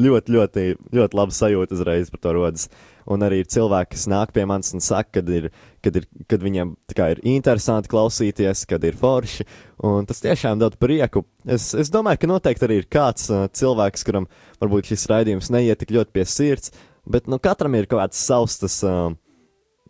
ļoti, 0.00 0.34
ļoti, 0.34 0.64
ļoti 0.96 1.18
laba 1.18 1.34
sajūta 1.34 1.76
uzreiz 1.76 2.10
par 2.12 2.24
to 2.24 2.34
rodas. 2.36 2.68
Un 3.10 3.24
arī 3.24 3.40
ir 3.42 3.50
cilvēki, 3.50 3.94
kas 3.94 4.06
nāk 4.10 4.34
pie 4.36 4.44
manis 4.48 4.74
un 4.76 4.84
saka, 4.84 5.20
kad, 5.20 5.30
ir, 5.32 5.48
kad, 5.84 5.96
ir, 5.96 6.08
kad 6.30 6.44
viņiem 6.44 6.74
kā, 6.96 7.10
ir 7.14 7.22
interesanti 7.32 7.90
klausīties, 7.92 8.66
kad 8.70 8.84
ir 8.84 8.98
forši. 9.00 9.46
Un 9.86 10.08
tas 10.08 10.20
tiešām 10.24 10.60
dod 10.60 10.76
prieku. 10.80 11.24
Es, 11.46 11.70
es 11.72 11.92
domāju, 11.92 12.22
ka 12.22 12.30
noteikti 12.30 12.68
arī 12.68 12.82
ir 12.82 12.90
kāds 12.92 13.30
uh, 13.32 13.46
cilvēks, 13.56 14.04
kuram 14.08 14.28
varbūt 14.60 14.92
šis 14.92 15.08
raidījums 15.10 15.50
neiet 15.54 15.80
tik 15.80 15.94
ļoti 15.96 16.16
pie 16.16 16.28
sirds, 16.28 16.74
bet 17.08 17.30
nu, 17.30 17.40
katram 17.40 17.78
ir 17.78 17.88
kaut 17.88 18.04
kāds 18.04 18.20
savs 18.28 18.60
tas. 18.60 18.82
Uh, 18.84 19.10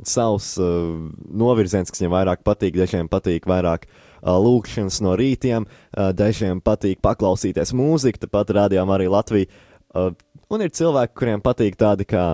savs 0.06 0.54
uh, 0.60 0.96
novirziens, 1.28 1.90
kas 1.90 2.00
viņam 2.00 2.14
vairāk 2.14 2.44
patīk, 2.46 2.76
dažiem 2.78 3.08
patīk 3.10 3.48
vairāk 3.48 3.86
uh, 3.86 4.36
lūkšanas 4.40 5.00
no 5.04 5.16
rītiem, 5.18 5.66
uh, 5.66 6.10
dažiem 6.16 6.62
patīk 6.64 7.02
paklausīties 7.04 7.74
mūziku, 7.76 8.22
tāpat 8.24 8.54
rādījām 8.56 8.92
arī 8.94 9.10
Latviju. 9.12 9.50
Uh, 9.90 10.12
un 10.50 10.64
ir 10.64 10.72
cilvēki, 10.74 11.16
kuriem 11.18 11.44
patīk 11.44 11.78
tādi 11.80 12.06
kā 12.08 12.24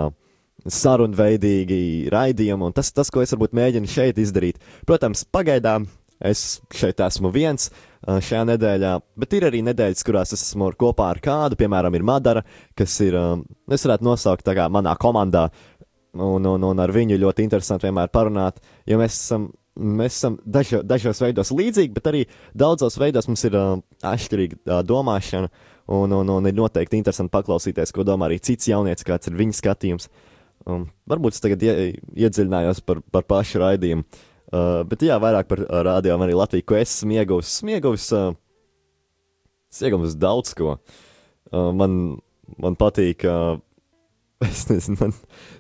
sarunveidīgi 0.73 2.09
raidījumi, 2.13 2.69
un 2.69 2.75
tas, 2.77 2.91
tas, 2.95 3.11
ko 3.13 3.23
es 3.23 3.33
varbūt 3.35 3.55
mēģinu 3.57 3.91
šeit 3.91 4.19
izdarīt. 4.23 4.59
Protams, 4.89 5.25
pagaidām 5.33 5.87
es 6.25 6.61
šeit 6.75 7.01
esmu 7.05 7.31
viens 7.35 7.69
uh, 7.71 8.17
šajā 8.25 8.45
nedēļā, 8.53 8.93
bet 9.21 9.37
ir 9.37 9.49
arī 9.51 9.63
nedēļas, 9.67 10.05
kurās 10.07 10.33
es 10.37 10.45
esmu 10.49 10.71
kopā 10.79 11.11
ar 11.13 11.21
kādu, 11.23 11.59
piemēram, 11.61 11.95
ir 11.97 12.07
Madara, 12.07 12.43
kas 12.79 12.97
ir, 13.05 13.19
um, 13.21 13.45
es 13.73 13.85
varētu 13.87 14.07
nosaukt 14.07 14.47
tā 14.47 14.57
kā 14.57 14.69
manā 14.73 14.97
komandā, 15.01 15.49
un, 16.17 16.47
un, 16.49 16.67
un 16.71 16.83
ar 16.83 16.93
viņu 16.95 17.21
ļoti 17.21 17.45
interesanti 17.45 17.89
vienmēr 17.89 18.13
parunāt, 18.15 18.63
jo 18.89 18.99
mēs 19.01 19.19
esam, 19.21 19.51
mēs 19.77 20.17
esam 20.17 20.39
dažo, 20.45 20.81
dažos 20.87 21.21
veidos 21.21 21.53
līdzīgi, 21.53 21.93
bet 21.97 22.09
arī 22.09 22.23
daudzos 22.57 22.97
veidos 23.01 23.29
mums 23.29 23.45
ir 23.49 23.59
uh, 23.59 23.75
atšķirīga 24.15 24.63
uh, 24.63 24.81
domāšana, 24.87 25.53
un, 25.93 26.17
un, 26.17 26.33
un 26.39 26.49
ir 26.49 26.57
noteikti 26.57 26.99
interesanti 26.99 27.35
paklausīties, 27.37 27.93
ko 27.95 28.07
domā 28.07 28.31
arī 28.31 28.41
cits 28.43 28.73
jaunietis, 28.73 29.07
kāds 29.07 29.31
ir 29.31 29.37
viņa 29.39 29.61
skatījums. 29.61 30.09
Um, 30.67 30.89
varbūt 31.07 31.37
es 31.37 31.45
tagad 31.45 31.63
ie, 31.63 31.75
iedziļinājos 32.27 32.83
par, 32.87 33.03
par 33.15 33.27
pašu 33.31 33.61
raidījumu, 33.63 34.03
uh, 34.03 34.81
bet 34.91 35.05
jā, 35.07 35.19
vairāk 35.23 35.47
par 35.51 35.63
uh, 35.63 35.83
rādījumu 35.87 36.27
arī 36.27 36.35
Latviju, 36.39 36.67
ko 36.67 36.79
es 36.81 36.97
esmu 36.97 37.21
ieguvis. 37.21 37.53
Esmu 37.59 37.77
ieguvis, 37.77 38.09
uh, 38.17 38.33
es 39.71 39.85
ieguvis 39.87 40.19
daudz 40.19 40.57
ko. 40.59 40.79
Uh, 41.53 41.71
man, 41.77 42.17
man 42.59 42.79
patīk 42.79 43.23
uh, 43.31 43.61
Es 44.45 44.67
nezinu, 44.69 44.99
man 45.01 45.15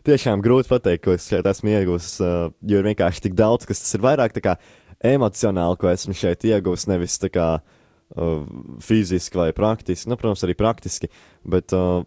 tiešām 0.04 0.42
grūti 0.44 0.68
pateikt, 0.68 1.04
ko 1.06 1.14
es 1.16 1.28
šeit 1.30 1.46
esmu 1.48 1.72
ieguvis, 1.72 2.10
uh, 2.20 2.50
jo 2.60 2.80
ir 2.80 2.90
vienkārši 2.90 3.24
tik 3.28 3.38
daudz, 3.38 3.64
kas 3.68 3.80
tas 3.80 3.96
ir 3.96 4.04
vairāk 4.04 4.36
tā 4.36 4.42
kā 4.44 4.56
emocionāli, 5.06 5.78
ko 5.80 5.88
esmu 5.88 6.16
šeit 6.16 6.44
ieguvis, 6.48 6.84
nevis 6.90 7.16
tā 7.22 7.30
kā 7.32 7.46
uh, 7.56 8.42
fiziski 8.84 9.40
vai 9.40 9.48
praktiski. 9.56 10.10
Nu, 10.10 10.18
protams, 10.20 10.44
arī 10.44 10.56
praktiski, 10.58 11.08
bet 11.48 11.72
uh, 11.76 12.04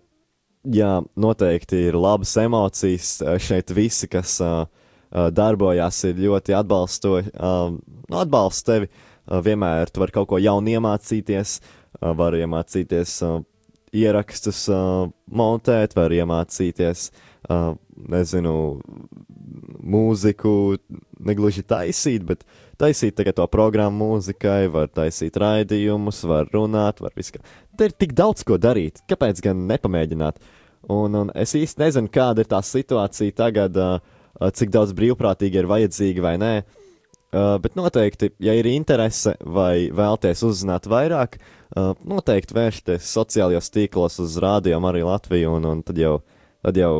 jā, 0.63 0.94
noteikti 1.20 1.86
ir 1.89 1.98
labas 2.00 2.36
emocijas 2.42 3.20
šeit 3.44 3.72
visi, 3.75 4.10
kas 4.12 4.39
uh, 4.44 4.66
darbojās, 5.10 6.04
ir 6.10 6.24
ļoti 6.25 6.58
atbalstoši, 6.60 7.36
uh, 7.36 7.75
nu, 7.75 8.20
atbalsta 8.24 8.74
tevi. 8.74 8.89
Uh, 9.30 9.44
vienmēr 9.46 9.92
tu 9.94 10.01
vari 10.01 10.16
kaut 10.16 10.30
ko 10.32 10.42
jaunu 10.42 10.75
iemācīties, 10.75 11.60
uh, 11.60 12.12
var 12.18 12.38
iemācīties. 12.38 13.20
Uh, 13.25 13.42
ierakstus 13.96 14.68
uh, 14.70 15.10
montēt, 15.34 15.96
var 15.98 16.13
iemācīties, 16.13 17.10
uh, 17.50 17.74
nezinu, 18.10 18.56
mūziku 19.80 20.54
negluži 21.20 21.64
taisīt, 21.68 22.24
bet 22.28 22.46
taisīt 22.80 23.18
tagad 23.18 23.38
to 23.40 23.48
programmu 23.52 24.14
mūzikai, 24.14 24.70
var 24.72 24.88
taisīt 24.94 25.38
raidījumus, 25.40 26.24
var 26.30 26.50
runāt, 26.54 27.02
var 27.04 27.16
visu. 27.18 27.42
Te 27.78 27.89
ir 27.89 27.96
tik 27.96 28.15
daudz 28.17 28.46
ko 28.48 28.58
darīt, 28.62 29.04
kāpēc 29.10 29.43
gan 29.43 29.67
nepamēģināt? 29.70 30.39
Un, 30.89 31.15
un 31.15 31.32
es 31.36 31.54
īsti 31.60 31.84
nezinu, 31.84 32.12
kāda 32.12 32.43
ir 32.43 32.50
tā 32.50 32.62
situācija 32.63 33.36
tagad, 33.36 33.76
cik 34.56 34.72
daudz 34.72 34.96
brīvprātīgi 34.96 35.60
ir 35.60 35.67
vajadzīgi 35.70 36.24
vai 36.24 36.38
nē. 36.39 36.54
Bet 37.62 37.76
noteikti, 37.78 38.32
ja 38.41 38.56
ir 38.58 38.65
interese 38.72 39.36
vai 39.46 39.89
vēlties 39.93 40.41
uzzināt 40.48 40.88
vairāk, 40.89 41.38
noteikti 42.10 42.56
vēršties 42.58 43.12
sociālajos 43.13 43.70
tīklos 43.76 44.17
uz 44.24 44.39
rādījumu 44.41 44.89
arī 44.89 45.04
Latviju, 45.06 45.52
un, 45.60 45.67
un 45.70 45.84
tad, 45.86 46.00
jau, 46.02 46.15
tad 46.65 46.80
jau 46.80 46.93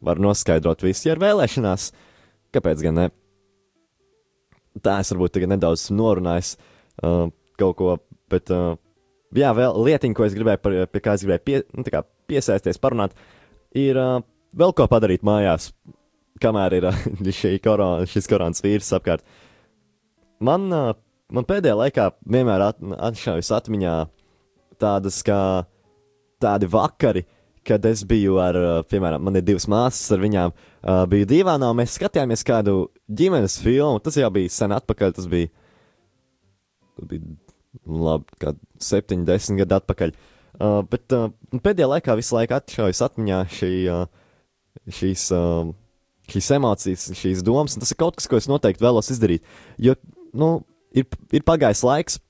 var 0.00 0.22
noskaidrot 0.22 0.86
visu, 0.86 1.08
ja 1.08 1.16
ir 1.16 1.20
vēlēšanās, 1.22 1.90
kāpēc 2.54 2.86
gan 2.86 2.98
ne. 3.00 3.10
Tā 4.80 4.96
es 5.02 5.12
varbūt 5.12 5.34
tagad 5.36 5.52
nedaudz 5.52 5.90
norunājis 5.92 6.54
uh, 6.56 7.26
kaut 7.60 7.76
ko, 7.76 7.96
bet 8.32 8.48
uh, 8.54 8.72
jā, 9.36 9.52
vēl 9.56 9.76
lietiņa, 9.88 10.16
ko 10.16 10.24
es 10.24 10.36
gribēju, 10.36 10.62
par, 10.64 10.76
pie 10.88 11.02
kā 11.04 11.16
es 11.18 11.24
gribēju 11.26 11.44
pie, 11.44 11.60
nu, 11.76 11.84
kā 11.92 12.04
piesaisties, 12.30 12.80
parunāt, 12.80 13.12
ir 13.76 14.00
uh, 14.00 14.22
vēl 14.56 14.72
ko 14.76 14.88
padarīt 14.88 15.26
mājās, 15.28 15.70
kamēr 16.40 16.78
ir 16.78 16.88
uh, 16.88 17.04
šī 17.42 17.58
korona, 17.64 18.08
šis 18.08 18.30
koronas 18.30 18.64
vīrus 18.64 18.94
apkārt. 18.96 19.26
Man 20.42 20.70
uh, 20.72 20.94
man 21.32 21.48
pēdējā 21.48 21.76
laikā 21.84 22.08
vienmēr 22.24 22.68
at, 22.70 22.80
atšaujas 22.80 23.52
atmiņā 23.60 23.94
tādas 24.80 25.20
kā 25.26 25.38
tādi 26.42 26.68
vakari, 26.72 27.26
kad 27.66 27.84
es 27.86 28.02
biju 28.08 28.40
ar, 28.42 28.56
piemēram, 28.90 29.22
man 29.22 29.38
ir 29.38 29.44
divas 29.46 29.68
māsas, 29.70 30.08
ar 30.16 30.24
viņām 30.24 30.50
uh, 30.50 30.71
biju 30.82 31.28
divānā, 31.30 31.70
un 31.70 31.78
mēs 31.78 31.96
skatījāmies 31.98 32.42
kādu 32.46 32.88
ģimenes 33.06 33.58
filmu. 33.62 34.00
Tas 34.02 34.18
jau 34.18 34.30
bija 34.34 34.50
sen 34.50 34.74
atpakaļ, 34.74 35.14
tas 35.18 35.28
bija, 35.30 35.50
tas 36.98 37.08
bija 37.10 37.36
labi, 37.86 38.38
kā 38.42 38.54
70 38.82 39.62
gadu 39.62 39.78
atpakaļ. 39.78 40.14
Uh, 40.62 40.82
bet 40.84 41.14
uh, 41.16 41.30
pēdējā 41.64 41.88
laikā 41.94 42.16
visu 42.18 42.36
laiku 42.36 42.58
atšaujas 42.58 43.00
atmiņā 43.06 43.38
šī, 43.56 43.70
uh, 43.88 44.02
šīs, 44.98 45.24
uh, 45.32 45.70
šīs 46.28 46.50
emocijas, 46.58 47.06
šīs 47.18 47.40
domas, 47.46 47.76
un 47.76 47.84
tas 47.84 47.94
ir 47.94 47.98
kaut 48.00 48.18
kas, 48.18 48.28
ko 48.28 48.36
es 48.40 48.50
noteikti 48.50 48.84
vēlos 48.84 49.08
izdarīt. 49.14 49.46
Jo, 49.80 49.96
nu, 50.36 50.52
ir, 50.92 51.08
ir 51.32 51.46
pagājis 51.48 51.82
laiks, 51.88 52.20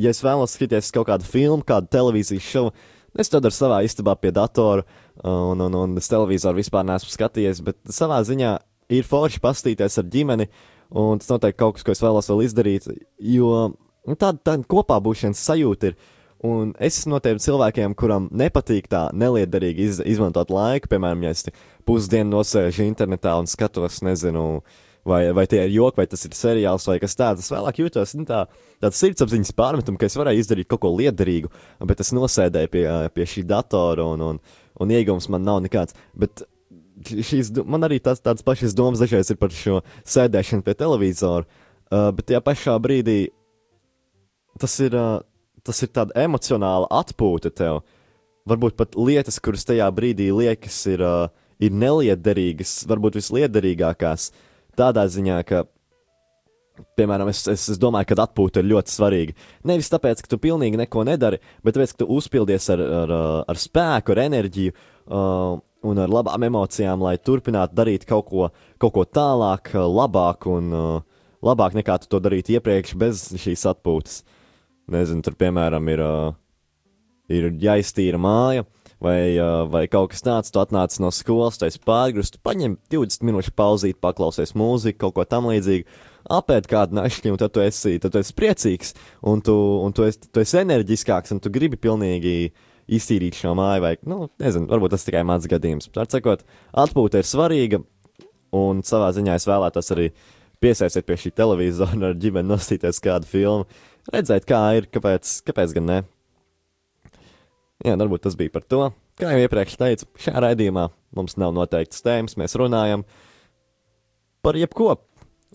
ja 0.00 0.10
es 0.10 0.22
vēlos 0.24 0.56
skatīties 0.56 0.90
kaut 0.96 1.06
kādu 1.12 1.28
filmu, 1.28 1.62
kādu 1.66 1.90
televīzijas 1.94 2.50
šovu, 2.50 2.74
es 3.18 3.30
to 3.30 3.40
daru 3.42 3.54
savā 3.54 3.80
istabā 3.86 4.16
pie 4.18 4.34
datora, 4.34 4.84
un, 5.24 5.60
un, 5.66 5.78
un 5.82 5.96
es 6.00 6.10
televizoru 6.10 6.60
vispār 6.60 6.86
neesmu 6.86 7.12
skatījies, 7.14 7.62
bet 7.66 7.78
savā 7.92 8.20
ziņā 8.26 8.56
ir 8.94 9.08
forši 9.08 9.42
pastīties 9.44 9.98
ar 10.00 10.06
ģimeni, 10.12 10.48
un 10.96 11.20
tas 11.20 11.32
noteikti 11.32 11.60
kaut 11.60 11.78
kas, 11.78 11.86
ko 11.86 11.94
es 11.94 12.04
vēlos 12.04 12.30
vēl 12.30 12.44
izdarīt, 12.46 12.88
jo 13.18 13.50
nu, 13.72 14.14
tāda, 14.14 14.38
tāda 14.52 14.64
kopā 14.68 15.00
būšanas 15.04 15.42
sajūta 15.50 15.92
ir. 15.92 15.98
Un 16.46 16.70
es 16.78 17.00
esmu 17.00 17.16
no 17.16 17.18
tiem 17.18 17.40
cilvēkiem, 17.42 17.96
kuram 17.98 18.28
nepatīk 18.30 18.86
tā 18.86 19.08
neliederīgi 19.10 19.88
iz, 19.88 19.96
izmantot 20.06 20.52
laiku. 20.54 20.86
Piemēram, 20.92 21.24
ja 21.26 21.32
es 21.34 21.48
pusdienu 21.88 22.36
nosēžu 22.36 22.84
internetā 22.86 23.32
un 23.40 23.50
skatos, 23.50 23.98
nezinu, 24.06 24.44
vai, 25.08 25.24
vai 25.34 25.48
tie 25.50 25.64
ir 25.64 25.74
joki, 25.74 25.98
vai 25.98 26.06
tas 26.06 26.22
ir 26.28 26.36
seriāls, 26.38 26.86
vai 26.86 27.00
kas 27.02 27.18
tāds. 27.18 27.42
Es 27.42 27.50
vēlāk 27.50 27.80
jūtos 27.82 28.14
nu, 28.14 28.26
tā, 28.28 28.44
tāds 28.78 29.02
sirdsapziņas 29.02 29.50
pārmetumu, 29.58 29.98
ka 29.98 30.06
es 30.06 30.14
varēju 30.20 30.44
izdarīt 30.44 30.70
kaut 30.70 30.84
ko 30.84 30.94
liederīgu, 30.94 31.50
bet 31.90 32.06
es 32.06 32.14
nosēdēju 32.14 32.70
pie, 32.76 32.86
pie 33.16 33.28
šī 33.34 33.42
datora 33.48 34.06
un, 34.14 34.22
un, 34.28 34.40
un 34.82 34.94
iegūms 34.94 35.28
man 35.32 35.44
nav 35.46 35.60
nekāds. 35.64 35.96
Bet 36.18 36.44
šīs, 37.06 37.50
man 37.66 37.86
arī 37.86 38.00
tās, 38.02 38.22
tādas 38.22 38.44
pašas 38.46 38.76
domas 38.76 39.02
dažreiz 39.02 39.30
ir 39.30 39.38
par 39.40 39.54
šo 39.54 39.80
sēdēšanu 40.08 40.64
pie 40.66 40.74
televizora, 40.78 41.46
uh, 41.46 42.10
bet 42.14 42.30
tajā 42.30 42.42
pašā 42.44 42.76
brīdī 42.82 43.18
tas 44.58 44.74
ir, 44.82 44.96
uh, 44.98 45.20
tas 45.66 45.82
ir 45.84 45.92
tāda 45.94 46.16
emocionāla 46.26 46.90
atpūta 47.00 47.52
tev. 47.54 47.82
Varbūt 48.48 48.78
pat 48.78 48.96
lietas, 48.96 49.40
kuras 49.44 49.66
tajā 49.68 49.88
brīdī 49.94 50.30
liekas, 50.32 50.80
ir, 50.90 51.04
uh, 51.04 51.28
ir 51.60 51.74
neliederīgas, 51.74 52.80
varbūt 52.88 53.18
visliederīgākās. 53.20 54.30
Tādā 54.78 55.04
ziņā, 55.10 55.42
ka, 55.46 55.66
piemēram, 56.98 57.30
es, 57.32 57.44
es, 57.50 57.68
es 57.74 57.80
domāju, 57.80 58.10
ka 58.10 58.18
atpūta 58.24 58.62
ir 58.62 58.70
ļoti 58.72 58.94
svarīga. 58.94 59.36
Nevis 59.68 59.90
tāpēc, 59.92 60.22
ka 60.24 60.32
tu 60.32 60.40
pilnīgi 60.42 60.80
neko 60.80 61.04
nedari, 61.08 61.40
bet 61.64 61.76
tāpēc, 61.76 61.94
ka 61.94 62.02
tu 62.04 62.10
uzpildies 62.18 62.68
ar, 62.74 62.82
ar, 63.02 63.14
ar 63.54 63.60
spēku, 63.60 64.14
ar 64.14 64.22
enerģiju 64.26 64.74
uh, 64.74 65.58
un 65.88 66.02
ar 66.02 66.10
labām 66.12 66.48
emocijām, 66.48 67.02
lai 67.04 67.16
turpinātu 67.22 67.76
darīt 67.78 68.06
kaut 68.08 68.26
ko, 68.30 68.48
kaut 68.82 68.94
ko 68.96 69.04
tālāk, 69.06 69.72
labāk 69.74 70.48
un 70.50 70.74
uh, 70.74 71.22
labāk 71.44 71.76
nekā 71.78 72.00
tu 72.02 72.10
to 72.10 72.22
darītu 72.22 72.56
iepriekš 72.56 72.96
bez 72.98 73.28
šīs 73.38 73.66
atpūtas. 73.72 74.22
Nezinu, 74.88 75.22
tur 75.24 75.36
piemēram 75.38 75.88
ir, 75.92 76.02
uh, 76.02 76.34
ir 77.30 77.50
jāiztīra 77.60 78.20
māja 78.20 78.64
vai, 79.02 79.36
uh, 79.38 79.62
vai 79.70 79.86
kaut 79.90 80.12
kas 80.14 80.24
tāds, 80.24 80.52
tu 80.52 80.60
atnāc 80.62 80.96
no 81.02 81.12
skolas, 81.14 81.58
tu 81.60 81.68
esi 81.68 81.80
pārgrūsts, 81.84 82.36
tu 82.36 82.42
paņem 82.44 82.78
20 82.90 83.26
minūšu 83.28 83.54
pauzīt, 83.58 84.00
paklausies 84.02 84.56
mūziku, 84.58 85.04
kaut 85.04 85.18
ko 85.18 85.26
tam 85.28 85.50
līdzīgu, 85.52 85.86
apēd 86.32 86.68
kādu 86.70 86.98
našķi, 86.98 87.32
un 87.32 87.40
tad 87.40 87.52
tu 87.54 87.62
esi, 87.64 87.96
tad 88.02 88.14
tu 88.14 88.20
esi 88.20 88.34
priecīgs, 88.36 88.94
un 89.28 89.42
tu, 89.44 89.54
un 89.84 89.94
tu, 89.96 90.06
esi, 90.08 90.28
tu 90.32 90.42
esi 90.42 90.60
enerģiskāks, 90.62 91.34
un 91.34 91.42
tu 91.44 91.52
gribi 91.52 91.80
pilnīgi 91.80 92.34
iztīrīt 92.98 93.36
šo 93.36 93.52
māju, 93.58 93.84
vai, 93.84 93.94
nu, 94.08 94.28
nezinu, 94.40 94.68
varbūt 94.70 94.94
tas 94.96 95.04
tikai 95.04 95.24
mans 95.28 95.48
gadījums. 95.50 95.90
Tā 95.94 96.06
sakot, 96.08 96.44
atpūta 96.84 97.20
ir 97.20 97.28
svarīga, 97.28 97.82
un 98.56 98.84
savā 98.86 99.10
ziņā 99.16 99.36
es 99.36 99.48
vēlētos 99.48 99.92
arī 99.96 100.10
piesaistīt 100.62 101.06
pie 101.06 101.18
šī 101.20 101.34
televizora 101.36 101.96
un 101.96 102.06
ar 102.10 102.16
ģimeni 102.18 102.48
nostīties 102.48 103.02
kādu 103.04 103.28
filmu, 103.28 103.68
redzēt, 104.12 104.48
kā 104.48 104.62
ir, 104.78 104.88
kāpēc, 104.92 105.34
kāpēc 105.48 105.76
gan 105.76 105.90
ne. 105.90 105.98
Jā, 107.86 107.94
varbūt 107.94 108.24
tas 108.26 108.34
bija 108.38 108.50
par 108.50 108.64
to. 108.66 108.88
kā 109.20 109.34
jau 109.34 109.44
iepriekš 109.44 109.76
teicu, 109.78 110.08
šajā 110.18 110.40
raidījumā 110.42 110.88
mums 111.14 111.36
nav 111.38 111.52
noteikts 111.54 112.02
tēmas, 112.02 112.36
mēs 112.40 112.56
runājam 112.58 113.04
par 114.42 114.58
jebko. 114.58 114.96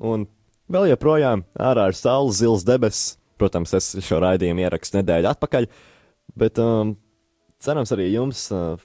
Un 0.03 0.25
vēl 0.73 0.89
joprojām 0.91 1.45
ārā 1.59 1.89
ir 1.91 1.97
saules, 1.97 2.39
zils 2.41 2.65
debesis. 2.67 3.17
Protams, 3.41 3.73
es 3.75 3.89
šo 4.05 4.19
raidījumu 4.23 4.61
ierakstu 4.63 4.99
nedēļu 4.99 5.27
atpakaļ, 5.31 5.65
bet 6.39 6.59
um, 6.61 6.93
cerams, 7.63 7.91
arī 7.95 8.11
jums 8.13 8.45
uh, 8.53 8.77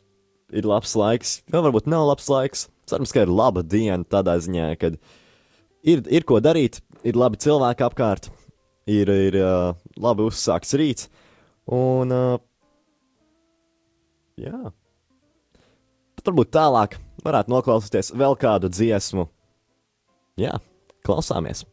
ir 0.51 0.67
labs 0.67 0.95
laiks. 0.99 1.39
Vēl 1.53 1.67
varbūt 1.69 1.89
nav 1.91 2.07
labs 2.09 2.29
laiks. 2.33 2.67
Cerams, 2.89 3.13
ka 3.13 3.27
ir 3.27 3.33
laba 3.33 3.63
diena 3.63 4.01
tādā 4.09 4.39
ziņā, 4.41 4.71
ka 4.81 4.93
ir, 5.85 6.03
ir 6.09 6.27
ko 6.29 6.41
darīt, 6.43 6.81
ir 7.07 7.19
labi 7.21 7.41
cilvēki 7.45 7.87
apkārt, 7.87 8.31
ir, 8.89 9.13
ir 9.13 9.39
uh, 9.43 9.77
labi 10.01 10.27
uzsākts 10.29 10.77
rīts. 10.81 11.11
Un, 11.69 12.15
uh, 12.15 12.41
jā, 14.41 14.73
tad 16.17 16.31
varbūt 16.33 16.55
tālāk 16.57 16.97
varētu 17.27 17.53
noklausīties 17.53 18.15
vēl 18.17 18.39
kādu 18.41 18.73
dziesmu. 18.73 19.29
Jā, 20.41 20.57
klausāmies! 21.05 21.67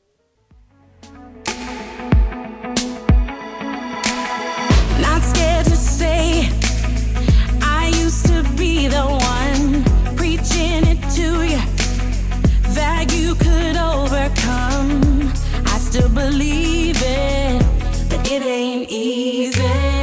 Believe 16.15 16.95
it, 16.97 17.61
but 18.09 18.31
it 18.31 18.41
ain't 18.43 18.89
easy. 18.89 19.94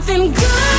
Something 0.00 0.32
good, 0.32 0.77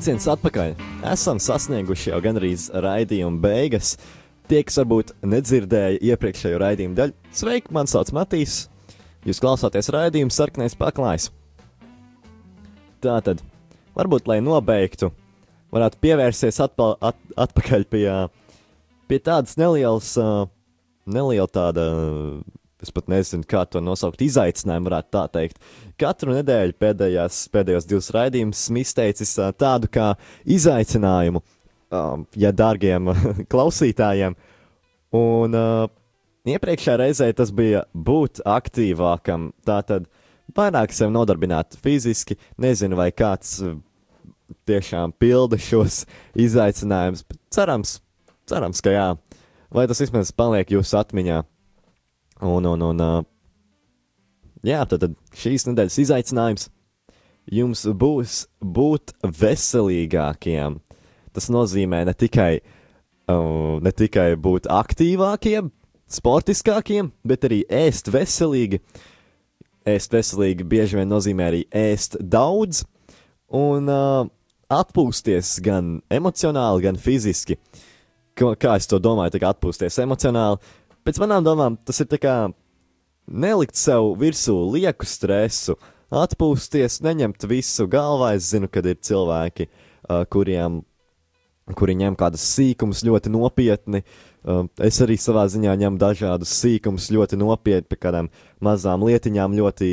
Sveiciens 0.00 0.30
atpakaļ! 0.32 0.70
Esam 1.12 1.36
sasnieguši 1.44 2.08
jau 2.08 2.18
gandrīz 2.24 2.70
raidījuma 2.72 3.36
beigas. 3.42 3.98
Tie, 4.48 4.62
kas 4.64 4.78
varbūt 4.80 5.10
nedzirdēja 5.28 5.98
iepriekšējo 6.08 6.60
raidījumu 6.62 6.96
daļu, 6.96 7.12
sveiki, 7.36 7.68
man 7.76 7.90
sauc 7.90 8.08
Matīs. 8.16 8.54
Jūs 9.28 9.42
klausāties 9.44 9.92
raidījumu 9.92 10.32
sarkanais 10.32 10.72
paklājs. 10.80 11.26
Tātad, 13.04 13.44
varbūt, 13.92 14.24
lai 14.32 14.38
nobeigtu, 14.40 15.10
varētu 15.76 16.00
pievērsties 16.00 16.62
atpal, 16.64 16.96
at, 17.04 17.20
atpakaļ 17.36 17.84
pie, 17.92 18.06
pie 19.04 19.20
tādas 19.20 19.60
nelielas, 19.60 20.14
neliela 21.04 21.52
tāda, 21.52 21.84
es 22.84 22.92
pat 22.94 23.08
nezinu, 23.12 23.44
kā 23.48 23.64
to 23.68 23.82
nosaukt, 23.84 24.22
izaicinājumu, 24.24 24.88
varētu 24.88 25.12
tā 25.16 25.24
teikt. 25.34 25.58
Katru 26.00 26.34
nedēļu 26.36 26.76
pēdējās, 26.80 27.42
pēdējos 27.54 27.88
divus 27.90 28.10
raidījumus 28.16 28.64
esmu 28.64 28.82
izteicis 28.82 29.34
uh, 29.40 29.50
tādu 29.56 29.90
kā 29.92 30.12
izaicinājumu, 30.48 31.42
um, 31.92 32.24
ja 32.40 32.52
dārgiem 32.56 33.12
klausītājiem. 33.52 34.38
Un 35.16 35.58
uh, 35.58 35.84
iepriekšējā 36.48 36.96
reizē 37.02 37.30
tas 37.36 37.52
bija 37.54 37.84
būt 37.92 38.42
aktīvākam, 38.48 39.50
tātad 39.66 40.08
vairāk 40.56 40.94
sevi 40.94 41.14
nodarbināt 41.14 41.78
fiziski. 41.82 42.38
Nezinu, 42.60 42.98
vai 43.00 43.10
kāds 43.12 43.58
uh, 43.64 43.76
tiešām 44.70 45.14
pilda 45.18 45.58
šos 45.60 46.04
izaicinājumus, 46.46 47.24
bet 47.28 47.40
cerams, 47.54 47.98
cerams, 48.50 48.82
ka 48.84 48.94
jā. 48.94 49.08
Vai 49.70 49.86
tas 49.86 50.00
vismaz 50.02 50.32
paliek 50.34 50.72
jūsu 50.74 50.96
atmiņā? 50.98 51.44
Un, 52.40 52.64
un, 52.64 52.82
un 52.82 53.02
jā, 54.64 54.84
tad, 54.88 55.02
tad 55.02 55.16
šīs 55.36 55.66
nedēļas 55.68 55.98
izaicinājums 56.04 56.70
jums 57.50 57.84
būs 57.84 58.44
būt 58.60 59.14
veselīgākiem. 59.24 60.78
Tas 61.34 61.50
nozīmē 61.52 62.02
ne 62.08 62.14
tikai, 62.16 62.60
uh, 63.30 63.78
ne 63.82 63.92
tikai 63.94 64.32
būt 64.40 64.68
aktīvākiem, 64.70 65.70
sportiskākiem, 66.10 67.12
bet 67.26 67.46
arī 67.46 67.62
ēst 67.68 68.10
veselīgi. 68.12 68.80
Ēst 69.88 70.12
veselīgi 70.12 70.66
bieži 70.68 70.98
vien 70.98 71.08
nozīmē 71.08 71.46
arī 71.50 71.62
ēst 71.72 72.18
daudz 72.20 72.84
un 73.56 73.88
uh, 73.90 74.26
atpūsties 74.70 75.58
gan 75.64 75.98
emocionāli, 76.12 76.84
gan 76.86 76.98
fiziski. 77.00 77.56
Kā, 78.38 78.52
kā 78.60 78.76
es 78.78 78.86
to 78.88 79.00
domāju, 79.02 79.34
tā 79.34 79.42
kā 79.42 79.50
atpūsties 79.54 79.98
emocionāli. 80.04 80.60
Pēc 81.06 81.20
manām 81.22 81.44
domām, 81.46 81.78
tas 81.86 82.02
ir 82.02 82.08
tā 82.10 82.18
kā 82.20 82.34
nelikt 83.30 83.78
sev 83.78 84.12
virsū 84.20 84.56
lieku 84.74 85.06
stresu, 85.08 85.78
atpūsties, 86.10 87.00
neņemt 87.06 87.46
visu 87.48 87.86
galvā. 87.90 88.34
Es 88.36 88.50
zinu, 88.52 88.68
ka 88.68 88.82
ir 88.84 88.98
cilvēki, 89.06 89.68
uh, 89.70 90.24
kuriem, 90.30 90.82
kuri 91.78 91.94
ņem 92.00 92.18
kādus 92.20 92.44
sīkumus 92.56 93.04
ļoti 93.06 93.32
nopietni. 93.32 94.02
Uh, 94.40 94.66
es 94.82 95.00
arī 95.04 95.16
savā 95.20 95.46
ziņā 95.52 95.76
ņemu 95.84 96.00
dažādus 96.00 96.52
sīkumus 96.58 97.10
ļoti 97.14 97.38
nopietni, 97.40 97.88
pie 97.88 98.00
kādām 98.00 98.30
mazām 98.60 99.06
lietiņām 99.06 99.56
ļoti, 99.56 99.90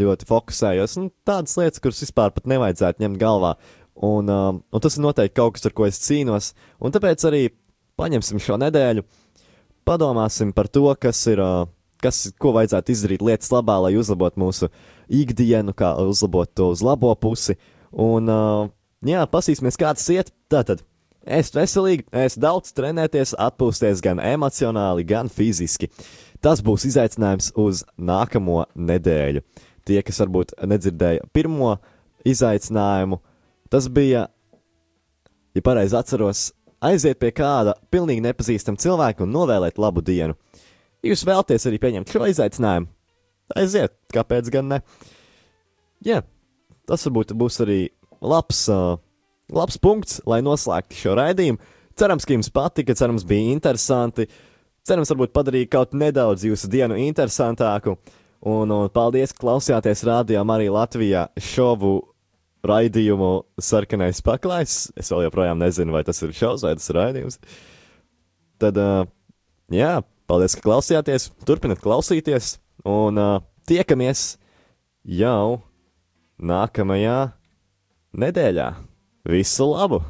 ļoti 0.00 0.28
fokusējos. 0.28 0.98
Un 1.00 1.10
tādas 1.26 1.56
lietas, 1.60 1.80
kuras 1.80 2.04
vispār 2.04 2.34
pat 2.36 2.50
nevajadzētu 2.50 3.06
ņemt 3.06 3.20
galvā. 3.22 3.56
Un, 3.94 4.28
uh, 4.28 4.56
un 4.58 4.82
tas 4.82 4.98
ir 4.98 5.06
noteikti 5.06 5.38
kaut 5.38 5.56
kas, 5.56 5.68
ar 5.70 5.76
ko 5.76 5.86
es 5.86 6.02
cīnos. 6.02 6.52
Un 6.82 6.92
tāpēc 6.92 7.28
arī 7.30 7.46
paņemsim 8.00 8.42
šo 8.42 8.58
nedēļu, 8.58 9.04
padomāsim 9.86 10.52
par 10.56 10.68
to, 10.68 10.88
kas 11.00 11.26
ir. 11.30 11.42
Kas, 12.04 12.18
ko 12.36 12.50
vajadzētu 12.52 12.92
izdarīt 12.92 13.22
lietas 13.24 13.48
labā, 13.48 13.78
lai 13.80 13.94
uzlabotu 13.96 14.36
mūsu 14.42 14.66
ikdienu, 15.08 15.72
kā 15.72 15.94
uzlabot 16.02 16.50
to 16.52 16.66
uz 16.74 16.82
labo 16.84 17.14
pusi. 17.16 17.54
Un, 17.96 18.28
jā, 19.08 19.22
pasīsimies, 19.32 19.78
kā 19.80 19.94
tas 19.96 20.04
iet. 20.12 20.28
Tātad, 20.52 20.82
ēst 21.24 21.56
veselīgi, 21.56 22.04
ēst 22.12 22.42
daudz, 22.42 22.74
trenēties, 22.76 23.32
atpūsties 23.40 24.02
gan 24.04 24.20
emocionāli, 24.20 25.06
gan 25.08 25.30
fiziski. 25.32 25.88
Tas 26.44 26.60
būs 26.60 26.84
izaicinājums 26.90 27.54
uz 27.56 27.86
nākamo 27.96 28.66
nedēļu. 28.76 29.40
Tie, 29.88 30.00
kas 30.04 30.20
varbūt 30.20 30.52
nedzirdēja 30.60 31.24
pirmo 31.32 31.78
izaicinājumu, 32.28 33.20
tas 33.72 33.88
bija, 33.92 34.26
ja 35.56 35.64
pareizi 35.64 35.96
atceros, 35.96 36.50
aiziet 36.84 37.20
pie 37.20 37.30
kāda 37.34 37.76
pilnīgi 37.92 38.24
nepazīstama 38.24 38.80
cilvēka 38.80 39.24
un 39.24 39.34
novēlēt 39.34 39.78
labu 39.80 40.02
dienu. 40.04 40.36
Jūs 41.04 41.26
vēlaties 41.28 41.66
arī 41.68 41.80
pieņemt 41.82 42.12
šo 42.14 42.24
izaicinājumu, 42.30 42.88
aiziet, 43.60 43.92
kāpēc 44.14 44.48
gan 44.52 44.70
ne? 44.72 44.80
Jā, 46.04 46.22
tas 46.88 47.04
varbūt 47.06 47.34
būs 47.36 47.60
arī 47.64 47.78
labs, 48.24 48.64
uh, 48.72 48.96
labs 49.52 49.78
punkts, 49.80 50.22
lai 50.28 50.40
noslēgtu 50.44 50.96
šo 50.98 51.16
raidījumu. 51.20 51.60
Cerams, 51.94 52.26
ka 52.26 52.34
jums 52.34 52.50
patika, 52.50 52.96
cerams, 52.98 53.26
bija 53.28 53.52
interesanti. 53.52 54.26
Cerams, 54.84 55.12
varbūt 55.12 55.32
padarīja 55.36 55.70
kaut 55.76 55.94
nedaudz 55.96 56.44
jūsu 56.48 56.68
dienu 56.72 56.98
interesantāku. 56.98 57.94
Un, 58.44 58.68
un 58.68 58.90
paldies, 58.92 59.32
ka 59.32 59.44
klausījāties 59.46 60.04
rādījumā 60.04 60.58
arī 60.58 60.66
Latvijā 60.72 61.28
šovu 61.40 61.94
raidījumu 62.64 63.30
Sarkanais 63.60 64.22
paklājs. 64.24 64.88
Es 64.98 65.12
vēl 65.12 65.26
joprojām 65.26 65.60
nezinu, 65.60 65.94
vai 65.94 66.04
tas 66.06 66.22
ir 66.24 66.34
šovs 66.36 66.64
vai 66.66 66.74
tas 66.78 66.88
ir 66.90 66.98
raidījums. 67.00 67.38
Tad, 68.62 68.78
uh, 68.80 69.04
jā, 69.74 69.98
paldies, 70.30 70.56
ka 70.56 70.64
klausījāties. 70.68 71.30
Turpiniet 71.48 71.82
klausīties, 71.84 72.56
un 72.88 73.20
uh, 73.20 73.36
tiekamies 73.68 74.34
jau 75.04 75.60
nākamajā 76.40 77.20
nedēļā. 78.24 78.72
Visu 79.28 79.72
labu! 79.72 80.04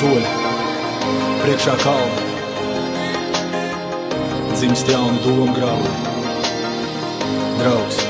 Soļa 0.00 0.28
priekšā 1.42 1.74
kalnu. 1.82 2.28
Dzimst 4.54 4.88
jaunu 4.92 5.20
domu 5.24 5.48
graudu. 5.56 5.92
Draugs, 7.60 8.00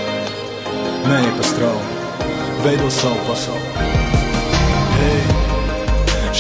nē, 1.11 1.23
pastrauji, 1.39 1.97
veido 2.67 2.93
savu 3.01 3.19
pasauli. 3.27 4.00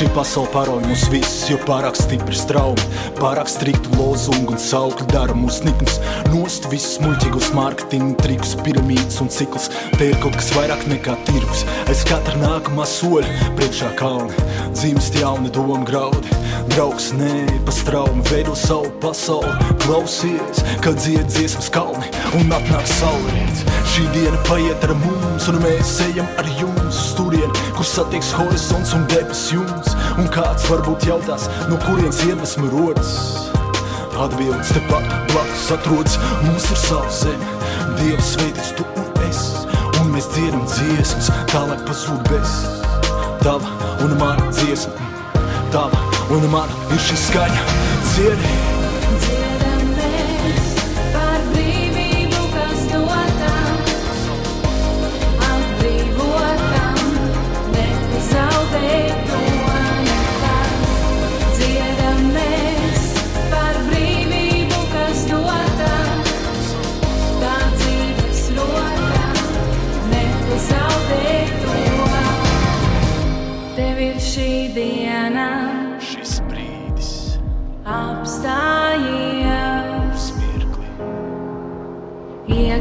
Šī 0.01 0.07
pasaule 0.17 0.49
paroja 0.49 0.81
mūs 0.89 1.03
visus, 1.13 1.43
jo 1.51 1.59
pārāk 1.69 1.99
stipri 2.01 2.33
straumi, 2.33 2.87
pārāk 3.19 3.51
striktu 3.53 3.99
lozungu 3.99 4.55
un 4.55 4.63
saukli 4.63 5.05
dara 5.11 5.35
mūs 5.37 5.59
niknus. 5.67 5.99
Nost 6.33 6.71
visus 6.73 6.97
muļķīgus 7.05 7.51
mārketinga 7.53 8.17
trikus, 8.25 8.55
piramīdas 8.65 9.21
un 9.21 9.29
ciklus. 9.29 9.69
Te 9.99 10.09
ir 10.09 10.17
kaut 10.23 10.39
kas 10.41 10.49
vairāk 10.57 10.87
nekā 10.89 11.19
tirgus. 11.29 11.67
Aiz 11.85 12.07
katra 12.09 12.41
nākamā 12.41 12.89
soļa 12.89 13.51
priekšā 13.61 13.93
kalni, 14.01 14.49
dzimst 14.73 15.21
jauni 15.21 15.53
domu 15.53 15.83
graudi. 15.85 16.33
Draugs, 16.73 17.11
nē, 17.21 17.61
pastraumi, 17.69 18.25
veido 18.31 18.57
savu 18.57 18.89
pasauli. 19.05 19.53
Klausies, 19.85 20.65
kad 20.81 20.97
dzied 20.97 21.29
dziesmas 21.29 21.69
kalni 21.77 22.09
un 22.41 22.57
atnāk 22.57 22.89
saulrīts. 22.97 23.67
Šī 23.91 24.05
diena 24.15 24.39
paiet 24.47 24.85
ar 24.87 24.95
mums, 25.03 25.49
un 25.51 25.59
mēs 25.65 25.97
ejam 26.07 26.29
ar 26.39 26.47
jums 26.61 26.95
uz 26.95 27.15
turieni, 27.19 27.65
kur 27.75 27.89
satiks 27.89 28.31
horizons 28.39 28.95
un 28.95 29.09
debesis 29.11 29.57
jums. 29.57 29.90
Un 30.19 30.29
kāds 30.33 30.67
varbūt 30.71 31.07
jautās, 31.09 31.49
no 31.71 31.79
kurienes 31.87 32.21
iedvesma 32.27 32.71
rodas? 32.73 33.15
Atbildes 34.21 34.73
tepat 34.77 35.07
blakus 35.31 35.71
atrodas, 35.73 36.19
mums 36.45 36.67
ir 36.69 36.81
sava 36.81 37.13
zeme, 37.15 37.55
Dievs 38.01 38.35
sveitīts 38.35 38.75
tu 38.77 38.85
un 39.01 39.23
es, 39.29 39.41
un 40.01 40.11
mēs 40.13 40.29
dziedam 40.35 40.67
dziesmas, 40.69 41.31
tā 41.53 41.63
lai 41.71 41.79
pazūd 41.87 42.21
bez. 42.29 42.59
Tava 43.41 43.95
un 44.05 44.19
mana 44.21 44.51
dziesma, 44.53 45.09
tava 45.73 46.05
un 46.37 46.45
mana 46.53 46.93
ir 46.93 47.01
šī 47.09 47.17
skaņa, 47.29 47.65
dziedi. 48.13 48.80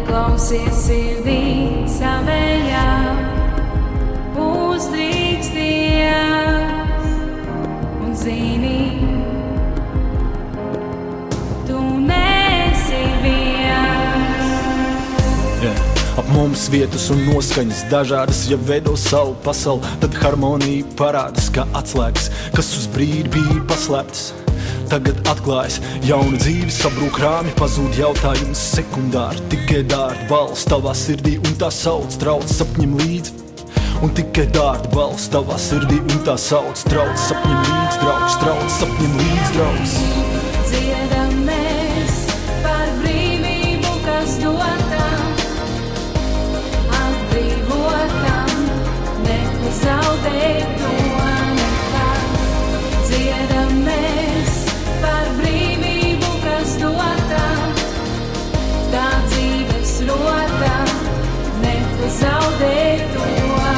Ieklausies 0.09 0.73
sirdī 0.73 1.85
savējā, 1.85 2.85
uzdrīksties 4.41 5.51
un 8.01 8.15
zini, 8.17 9.05
tu 11.69 11.83
nesi 12.09 13.03
viens. 13.21 14.49
yeah. 15.61 15.77
ap 16.17 16.25
mums 16.33 16.65
vietas 16.73 17.05
un 17.13 17.21
noskaņas 17.29 17.85
dažādas, 17.93 18.49
ja 18.49 18.57
veido 18.57 18.97
savu 18.97 19.37
pasauli, 19.45 19.85
tad 20.01 20.17
harmonija 20.25 20.89
parādās 20.97 21.53
kā 21.53 21.69
atslēgas, 21.77 22.33
kas 22.57 22.73
uz 22.81 22.89
brīdi 22.97 23.29
bija 23.37 23.61
paslēptas. 23.69 24.48
Tagad 24.89 25.19
atklājas 25.29 25.75
jauna 26.01 26.39
dzīve, 26.41 26.71
sabrūk 26.73 27.19
rāmi, 27.21 27.51
pazūd 27.59 27.93
jautājums 27.99 28.57
sekundāri. 28.71 29.43
Tikai 29.51 29.83
dārta 29.85 30.25
balss 30.31 30.65
tavā 30.65 30.95
sirdī 30.97 31.35
un 31.37 31.53
tā 31.61 31.69
sauc, 31.69 32.15
trauc 32.17 32.49
sapņiem 32.49 32.95
līdzi. 32.97 33.35
Un 34.01 34.15
tikai 34.17 34.47
dārta 34.55 34.89
balss 34.95 35.29
tavā 35.29 35.59
sirdī 35.61 35.99
un 36.01 36.23
tā 36.25 36.33
sauc, 36.41 36.81
trauc 36.89 37.21
sapņiem 37.21 37.61
līdzi, 37.67 37.99
draugs, 38.01 38.39
trauc 38.41 38.73
sapņiem 38.79 39.13
līdzi, 39.21 39.51
draugs. 39.59 39.93
Dziedam 40.71 41.37
mēs 41.45 42.17
par 42.65 42.89
brīvību, 43.03 43.93
kas 44.07 44.39
dotam, 44.41 45.21
atbrīvotam, 47.03 48.57
nezaudēt 49.29 51.08
mīlota, 60.09 60.75
neku 61.61 62.07
zaudētuma. 62.17 63.73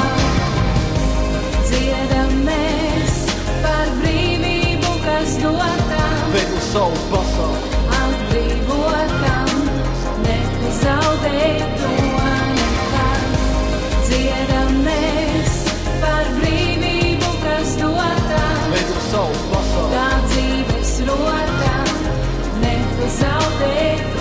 Dziedam 1.67 2.32
mēs 2.46 3.17
par 3.63 3.91
brīvību, 4.00 4.94
kas 5.06 5.36
dotā, 5.41 6.06
bet 6.32 6.54
uz 6.56 6.70
savu 6.72 7.02
pasauli 7.12 7.82
atbrīvotam, 8.00 9.52
neku 10.24 10.72
zaudētuma. 10.80 12.38
Dziedam 14.08 14.80
mēs 14.88 15.60
par 16.00 16.32
brīvību, 16.39 17.36
kas 17.44 17.76
dotā, 17.82 18.46
bet 18.72 18.96
uz 18.96 19.12
savu 19.12 19.44
pasauli 19.52 19.94
tā 19.98 20.10
dzīves 20.32 20.98
rotā, 21.12 21.78
neku 22.63 23.13
zaudētuma. 23.20 24.21